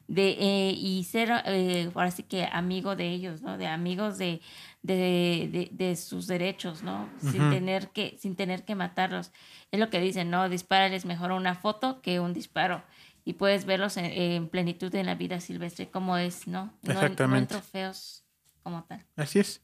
[0.07, 4.40] de eh, y ser eh, ahora sí que amigo de ellos no de amigos de
[4.84, 7.09] de, de, sus derechos, ¿no?
[7.18, 9.32] Sin tener que, sin tener que matarlos.
[9.70, 10.50] Es lo que dicen, ¿no?
[10.50, 12.84] Dispárales mejor una foto que un disparo.
[13.24, 16.70] Y puedes verlos en, plenitud en la vida silvestre, como es, ¿no?
[16.82, 17.26] Exactamente.
[17.26, 18.26] No en, trofeos
[18.62, 19.07] como tal.
[19.16, 19.62] Así es.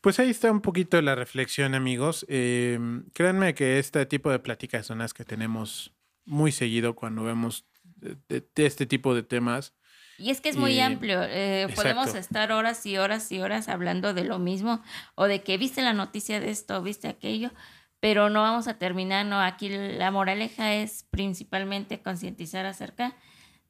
[0.00, 2.24] Pues ahí está un poquito la reflexión, amigos.
[2.28, 2.78] Eh,
[3.14, 5.92] créanme que este tipo de pláticas son las que tenemos
[6.24, 7.66] muy seguido cuando vemos
[7.96, 9.74] de este tipo de temas.
[10.18, 11.22] Y es que es muy amplio.
[11.22, 14.82] Eh, podemos estar horas y horas y horas hablando de lo mismo
[15.14, 17.50] o de que viste la noticia de esto, viste aquello,
[18.00, 19.26] pero no vamos a terminar.
[19.26, 23.16] No, aquí la moraleja es principalmente concientizar acerca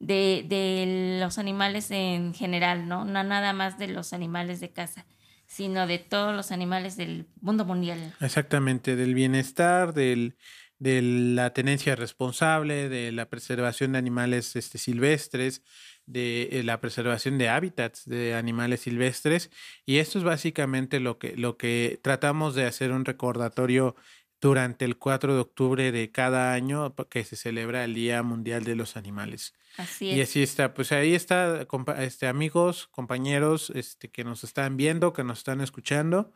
[0.00, 3.04] de, de los animales en general, ¿no?
[3.04, 5.06] No nada más de los animales de casa
[5.46, 8.14] sino de todos los animales del mundo mundial.
[8.20, 10.36] Exactamente, del bienestar, del,
[10.78, 15.62] de la tenencia responsable, de la preservación de animales este, silvestres,
[16.06, 19.50] de eh, la preservación de hábitats de animales silvestres.
[19.86, 23.96] Y esto es básicamente lo que, lo que tratamos de hacer un recordatorio
[24.40, 28.76] durante el 4 de octubre de cada año que se celebra el Día Mundial de
[28.76, 29.54] los Animales.
[29.78, 30.28] Así Y es.
[30.28, 31.66] así está, pues ahí está,
[31.98, 36.32] este, amigos, compañeros, este, que nos están viendo, que nos están escuchando,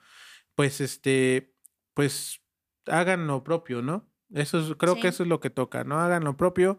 [0.55, 1.55] pues este,
[1.93, 2.41] pues
[2.87, 4.11] hagan lo propio, ¿no?
[4.35, 5.01] Eso es, creo Sí.
[5.03, 5.99] que eso es lo que toca, ¿no?
[6.01, 6.79] Hagan lo propio.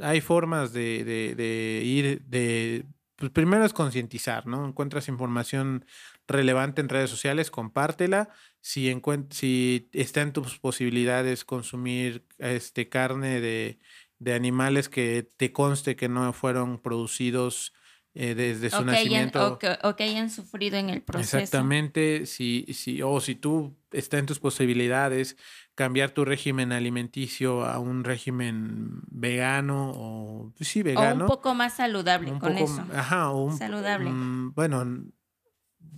[0.00, 2.84] Hay formas de, de, de ir, de,
[3.16, 4.66] pues primero es concientizar, ¿no?
[4.66, 5.84] Encuentras información
[6.26, 8.30] relevante en redes sociales, compártela.
[8.60, 8.92] Si,
[9.30, 13.78] si está en tus posibilidades consumir este, carne de,
[14.18, 17.72] de animales que te conste que no fueron producidos
[18.14, 19.52] eh, desde su O que, hayan, nacimiento.
[19.54, 21.36] o, que, o que hayan sufrido en el proceso.
[21.36, 25.36] Exactamente, si, si, o si tú está en tus posibilidades
[25.74, 31.24] cambiar tu régimen alimenticio a un régimen vegano o pues sí, O vegano.
[31.24, 32.86] un poco más saludable un con poco, eso.
[32.94, 34.10] Ajá, o un, Saludable.
[34.10, 34.84] mm, bueno,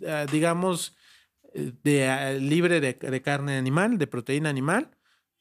[0.06, 0.96] ah, digamos,
[1.54, 4.96] eh, de, ah, libre de, de carne animal, de proteína animal,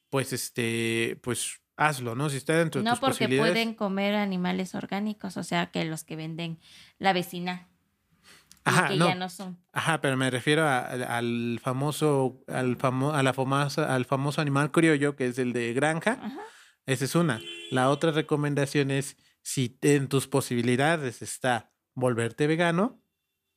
[0.10, 2.30] pues este, pues hazlo, ¿no?
[2.30, 3.52] Si está dentro de No tus porque posibilidades.
[3.54, 6.60] pueden comer animales orgánicos, o sea que los que venden
[7.00, 7.68] la vecina.
[8.66, 9.08] Ajá, que no.
[9.08, 9.58] ya no son.
[9.74, 14.42] Ajá, pero me refiero a- al- al famoso, al famo, a la famosa, al famoso
[14.42, 16.20] animal criollo que es el de granja.
[16.22, 16.40] Ajá.
[16.86, 17.42] Esa es una.
[17.72, 23.00] La otra recomendación es si en tus posibilidades está volverte vegano,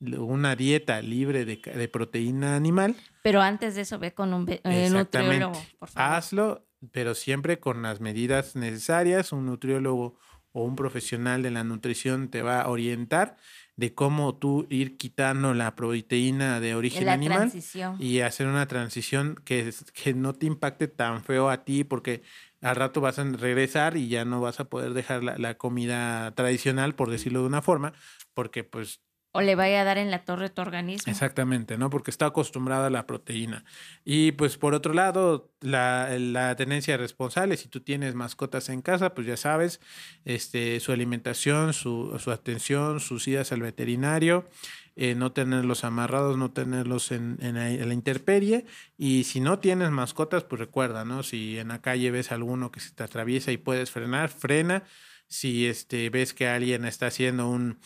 [0.01, 4.61] una dieta libre de, de proteína animal, Pero antes de eso ve con un ve-
[4.65, 6.13] eh, nutriólogo, por favor.
[6.13, 9.33] hazlo, pero siempre con las medidas necesarias.
[9.33, 10.17] Un nutriólogo
[10.53, 13.37] o un profesional de la nutrición te va a orientar
[13.79, 17.97] de cómo tú ir quitando la proteína de en origen la animal transición.
[18.01, 22.23] y hacer una transición que, es- que no te impacte tan feo a ti porque
[22.61, 26.35] al rato vas a regresar y ya no vas a poder dejar la, la comida
[26.35, 27.93] tradicional, por decirlo de una forma,
[28.35, 29.01] porque pues
[29.33, 31.11] O le vaya a dar en la torre tu organismo.
[31.11, 31.91] exactamente, ¿no?
[31.91, 33.65] Porque está acostumbrada a la proteína.
[34.05, 39.15] Y pues por otro lado, la, la tenencia responsable, si tú tienes mascotas en casa,
[39.15, 39.81] pues ya sabes,
[40.25, 44.49] este, su alimentación, su, su atención, sus idas al veterinario,
[44.97, 48.65] eh, no tenerlos amarrados, no tenerlos en, la, en la intemperie.
[48.97, 51.23] Y si no tienes mascotas, pues recuerda, ¿no?
[51.23, 54.85] Si en la calle ves alguno que se te atraviesa y puedes frenar, frena.
[55.29, 57.79] Si este, ves que alguien está haciendo un,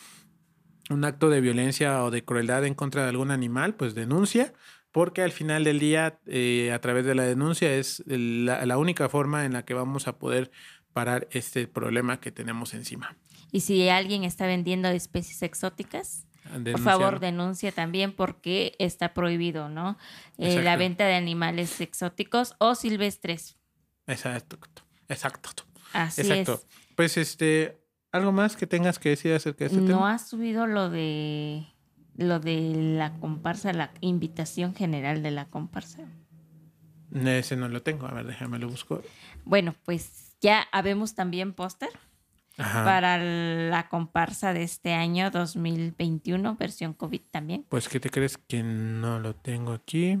[0.89, 4.53] un acto de violencia o de crueldad en contra de algún animal, pues denuncia,
[4.91, 9.09] porque al final del día, eh, a través de la denuncia, es la, la única
[9.09, 10.51] forma en la que vamos a poder
[10.93, 13.15] parar este problema que tenemos encima.
[13.51, 16.83] Y si alguien está vendiendo especies exóticas, por Denunciarlo.
[16.83, 19.97] favor denuncia también porque está prohibido, ¿no?
[20.37, 23.57] Eh, la venta de animales exóticos o silvestres.
[24.07, 24.57] Exacto.
[25.07, 25.63] Exacto.
[25.93, 26.55] Así Exacto.
[26.55, 26.67] es.
[26.95, 27.79] Pues este,
[28.13, 30.13] algo más que tengas que decir acerca de este No tema.
[30.13, 31.65] has subido lo de
[32.15, 36.03] lo de la comparsa, la invitación general de la comparsa.
[37.13, 38.07] Ese no lo tengo.
[38.07, 39.01] A ver, déjame lo busco.
[39.45, 41.89] Bueno, pues ya habemos también póster
[42.55, 47.65] para la comparsa de este año 2021, versión COVID también.
[47.67, 50.19] Pues, ¿qué te crees que no lo tengo aquí?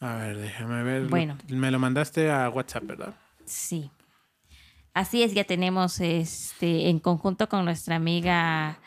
[0.00, 1.08] A ver, déjame ver.
[1.08, 1.36] Bueno.
[1.48, 3.14] Me lo mandaste a WhatsApp, ¿verdad?
[3.44, 3.90] Sí.
[5.00, 8.78] Así es, ya tenemos este en conjunto con nuestra amiga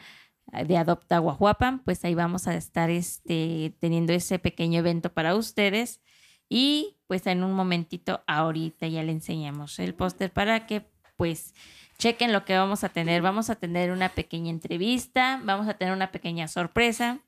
[0.68, 6.02] de Adopta Guajuapan, pues ahí vamos a estar este, teniendo ese pequeño evento para ustedes.
[6.50, 10.86] Y pues en un momentito, ahorita ya le enseñamos el póster para que
[11.18, 11.56] pues
[11.98, 13.24] chequen lo que vamos a tener.
[13.24, 17.22] Vamos a tener una pequeña entrevista, vamos a tener una pequeña sorpresa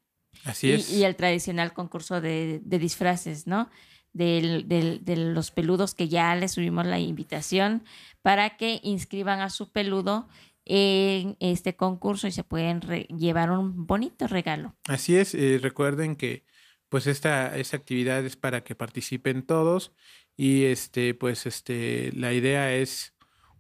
[0.43, 0.91] Así y, es.
[0.93, 3.67] y el tradicional concurso de, de disfraces, ¿no?
[4.13, 7.83] Del- del- de los peludos que ya les subimos la invitación
[8.26, 10.28] para que inscriban a su peludo
[10.65, 14.76] en este concurso y se pueden llevar un bonito regalo.
[14.88, 16.43] Así es, eh, recuerden que
[16.89, 19.93] pues esta, esta actividad es para que participen todos
[20.36, 23.13] y este pues este la idea es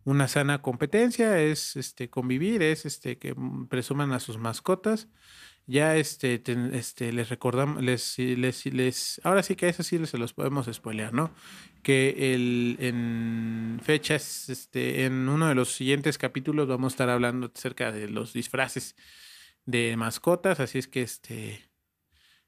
[0.03, 3.35] una sana competencia, es este convivir, es este que
[3.69, 5.09] presuman a sus mascotas.
[5.67, 6.41] Ya este,
[6.73, 11.13] este les recordamos les, les les ahora sí que eso sí se los podemos spoilear,
[11.13, 11.31] ¿no?
[11.81, 17.51] Que el en fechas este en uno de los siguientes capítulos vamos a estar hablando
[17.53, 18.95] acerca de los disfraces
[19.65, 21.65] de mascotas, así es que este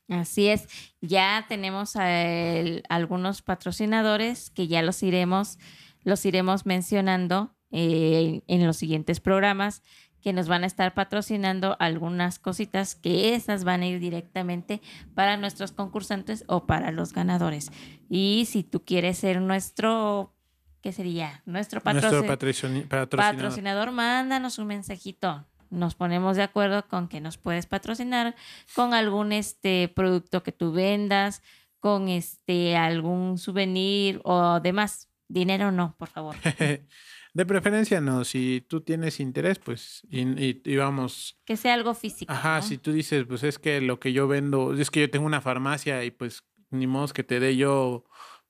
[0.10, 0.68] Así es,
[1.02, 5.58] ya tenemos algunos patrocinadores que ya los iremos,
[6.04, 9.84] los iremos mencionando eh, en los siguientes programas
[10.28, 14.82] que nos van a estar patrocinando algunas cositas que esas van a ir directamente
[15.16, 17.72] para nuestros concursantes o para los ganadores.
[18.10, 20.34] Y si tú quieres ser nuestro,
[20.82, 21.44] ¿qué sería?
[21.46, 23.08] Nuestro, Nuestro patrocin- patrocinador.
[23.38, 25.46] patrocinador, mándanos un mensajito.
[25.70, 28.36] Nos ponemos de acuerdo con que nos puedes patrocinar
[28.76, 31.42] con algún este producto que tú vendas,
[31.80, 35.08] con este algún souvenir o demás.
[35.30, 36.36] Dinero no, por favor.
[37.38, 41.94] De preferencia no, si tú tienes interés, pues, y, y- y vamos, Que sea algo
[41.94, 42.34] físico.
[42.34, 42.62] ajá, ¿no?
[42.64, 45.40] si tú dices, pues es que lo que yo vendo, es que yo tengo una
[45.42, 48.06] farmacia y pues ni modo que te dé yo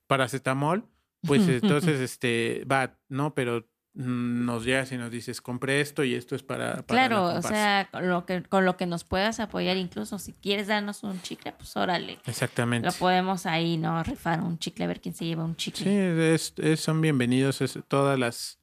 [0.06, 0.86] paracetamol,
[1.22, 3.34] pues entonces, este, va, ¿no?
[3.34, 6.82] Pero nos llegas y nos dices, compré esto y esto es para...
[6.82, 7.48] para la Claro, o comparsa".
[7.48, 11.20] sea, con lo, que, con lo que nos puedas apoyar, incluso si quieres darnos un
[11.22, 12.18] chicle, pues órale.
[12.26, 12.86] Exactamente.
[12.86, 14.00] Lo podemos ahí, ¿no?
[14.04, 15.84] Rifar un chicle, a ver quién se lleva un chicle.
[15.84, 15.90] Sí,
[16.34, 18.57] es- es- son bienvenidos es- todas las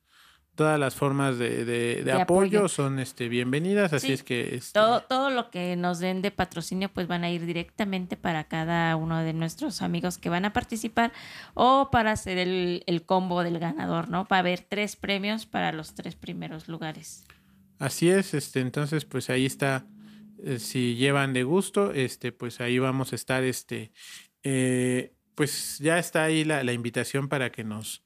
[0.56, 2.68] todas las formas de, de- de De apoyo, apoyo.
[2.70, 6.32] son este bienvenidas, así Sí, es que este, Todo, todo lo que nos den de
[6.32, 10.54] patrocinio, pues van a ir directamente para cada uno de nuestros amigos que van a
[10.54, 11.12] participar
[11.54, 14.26] o para hacer el, el combo del ganador, ¿no?
[14.32, 17.26] Va a haber tres premios para los tres primeros lugares.
[17.80, 19.86] así es, este entonces pues ahí está
[20.44, 23.92] eh, si llevan de gusto, este pues ahí vamos a estar este
[24.44, 28.05] eh, pues ya está ahí la, la invitación para que nos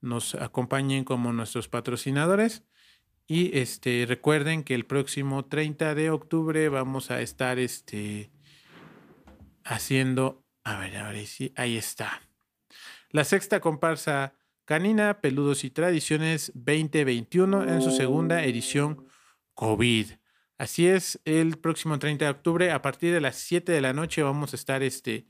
[0.00, 2.64] nos acompañen como nuestros patrocinadores.
[3.26, 8.30] Y este, recuerden que el próximo 30 de octubre vamos a estar este,
[9.64, 10.44] haciendo.
[10.64, 12.22] A ver, ahora sí, ahí está.
[13.10, 14.34] La sexta comparsa
[14.64, 19.06] canina, peludos y tradiciones 2021 en su segunda edición
[19.54, 20.12] COVID.
[20.58, 24.22] Así es, el próximo 30 de octubre, a partir de las 7 de la noche,
[24.22, 25.26] vamos a estar este,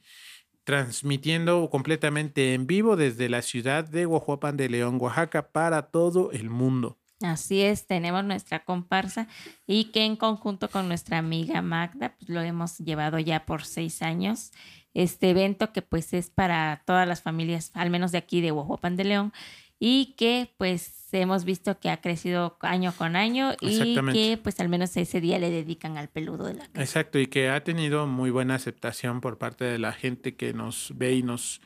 [0.69, 6.51] transmitiendo completamente en vivo desde la ciudad de Guajuapan de León, Oaxaca, para todo el
[6.51, 6.99] mundo.
[7.23, 9.29] Así es, tenemos nuestra comparsa
[9.67, 14.03] y que en conjunto con nuestra amiga Magda, pues lo hemos llevado ya por seis
[14.03, 14.53] años.
[14.93, 18.97] Este evento que pues es para todas las familias, al menos de aquí de Huajuapan
[18.97, 19.33] de León,
[19.81, 24.69] y que pues hemos visto que ha crecido año con año y que pues al
[24.69, 26.83] menos ese día le dedican al peludo de la casa.
[26.83, 30.93] Exacto, y que ha tenido muy buena aceptación por parte de la gente que nos
[30.97, 31.61] ve y nos,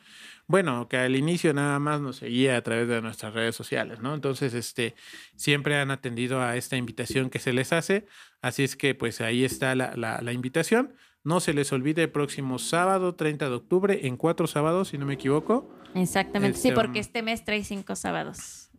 [0.47, 4.13] bueno, que al inicio nada más nos seguía a través de nuestras redes sociales, ¿no?
[4.13, 4.95] Entonces, este,
[5.35, 8.05] siempre han atendido a esta invitación que se les hace,
[8.41, 10.93] así es que pues ahí está la, la, la invitación.
[11.23, 15.13] No se les olvide, próximo sábado, 30 de octubre, en cuatro sábados, si no me
[15.13, 15.69] equivoco.
[15.95, 18.69] Exactamente, sí, Este, porque um, este mes trae cinco sábados.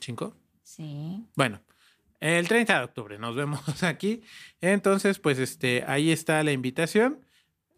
[0.00, 0.36] ¿Cinco?
[0.62, 1.24] Sí.
[1.36, 1.62] Bueno,
[2.18, 4.22] el 30 de octubre nos vemos aquí.
[4.60, 7.20] Entonces, pues este, ahí está la invitación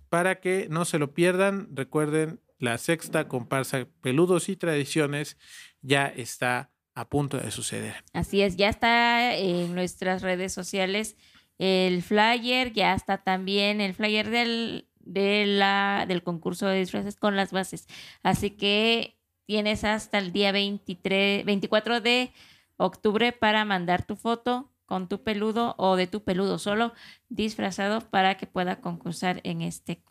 [0.08, 1.68] para que no se lo pierdan.
[1.74, 5.36] Recuerden, la sexta comparsa Peludos y Tradiciones
[5.82, 8.04] ya está a punto de suceder.
[8.12, 11.16] Así es, ya está en nuestras redes sociales
[11.58, 17.36] el flyer, ya está también el flyer del, de la, del concurso de disfraces con
[17.36, 17.86] las bases.
[18.22, 22.32] Así que tienes hasta el día 23, 24 de
[22.76, 26.92] octubre para mandar tu foto con tu peludo o de tu peludo solo
[27.28, 30.02] disfrazado para que pueda concursar en este,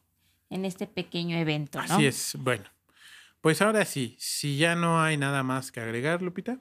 [0.50, 1.80] en este pequeño evento.
[1.80, 2.36] Así es.
[2.40, 2.66] Bueno,
[3.42, 6.60] pues ahora sí, si ya no hay nada más que agregar, Lupita.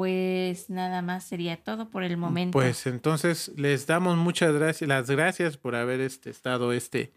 [0.00, 2.52] Pues nada más sería todo por el momento.
[2.52, 7.12] Pues entonces les damos muchas gracias, las gracias por haber este, estado este,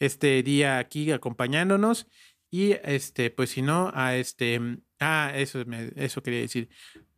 [0.00, 2.06] este día aquí acompañándonos.
[2.50, 4.60] Y este, pues si no, a este,
[5.00, 6.68] ah, eso, me- eso quería decir.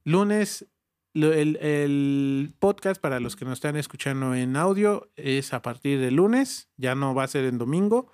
[0.05, 0.69] Lunes,
[1.15, 5.99] lo- el, el podcast para los que nos están escuchando en audio es a partir
[5.99, 8.09] de lunes, ya no va a ser en domingo.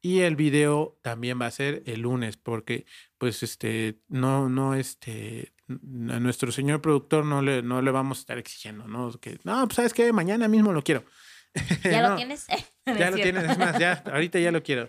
[0.00, 2.86] Y el video también va a ser el lunes, porque
[3.18, 8.20] pues este, no, no, este, a nuestro señor productor no le, no le vamos a
[8.20, 9.10] estar exigiendo, ¿no?
[9.20, 11.04] Que, no, pues sabes que mañana mismo lo quiero.
[11.84, 12.46] ¿Ya No, lo tienes?
[12.86, 13.22] No Ya lo cierto.
[13.22, 14.88] tienes, es más, ya, ahorita ya lo quiero.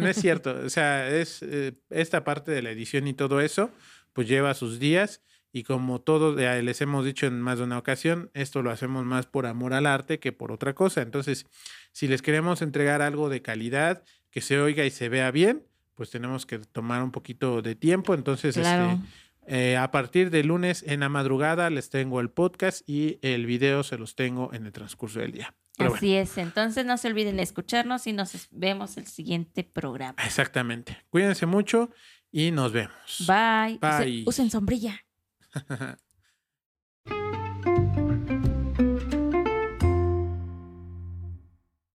[0.00, 3.70] no es cierto, o sea, es eh, esta parte de la edición y todo eso,
[4.12, 5.22] pues lleva sus días
[5.52, 9.26] y como todos les hemos dicho en más de una ocasión, esto lo hacemos más
[9.26, 11.00] por amor al arte que por otra cosa.
[11.02, 11.46] Entonces,
[11.92, 16.10] si les queremos entregar algo de calidad, que se oiga y se vea bien, pues
[16.10, 18.12] tenemos que tomar un poquito de tiempo.
[18.12, 18.92] Entonces, Claro.
[18.92, 19.02] este,
[19.46, 23.82] eh, a partir de lunes en la madrugada les tengo el podcast y el video
[23.82, 25.54] se los tengo en el transcurso del día.
[25.76, 25.98] Pero bueno.
[25.98, 26.38] Así es.
[26.38, 30.16] Entonces no se olviden escucharnos y nos vemos el siguiente programa.
[30.24, 30.96] Exactamente.
[31.10, 31.90] Cuídense mucho
[32.32, 33.24] y nos vemos.
[33.26, 33.78] Bye.
[33.78, 34.24] Bye.
[34.26, 35.04] usen sombrilla.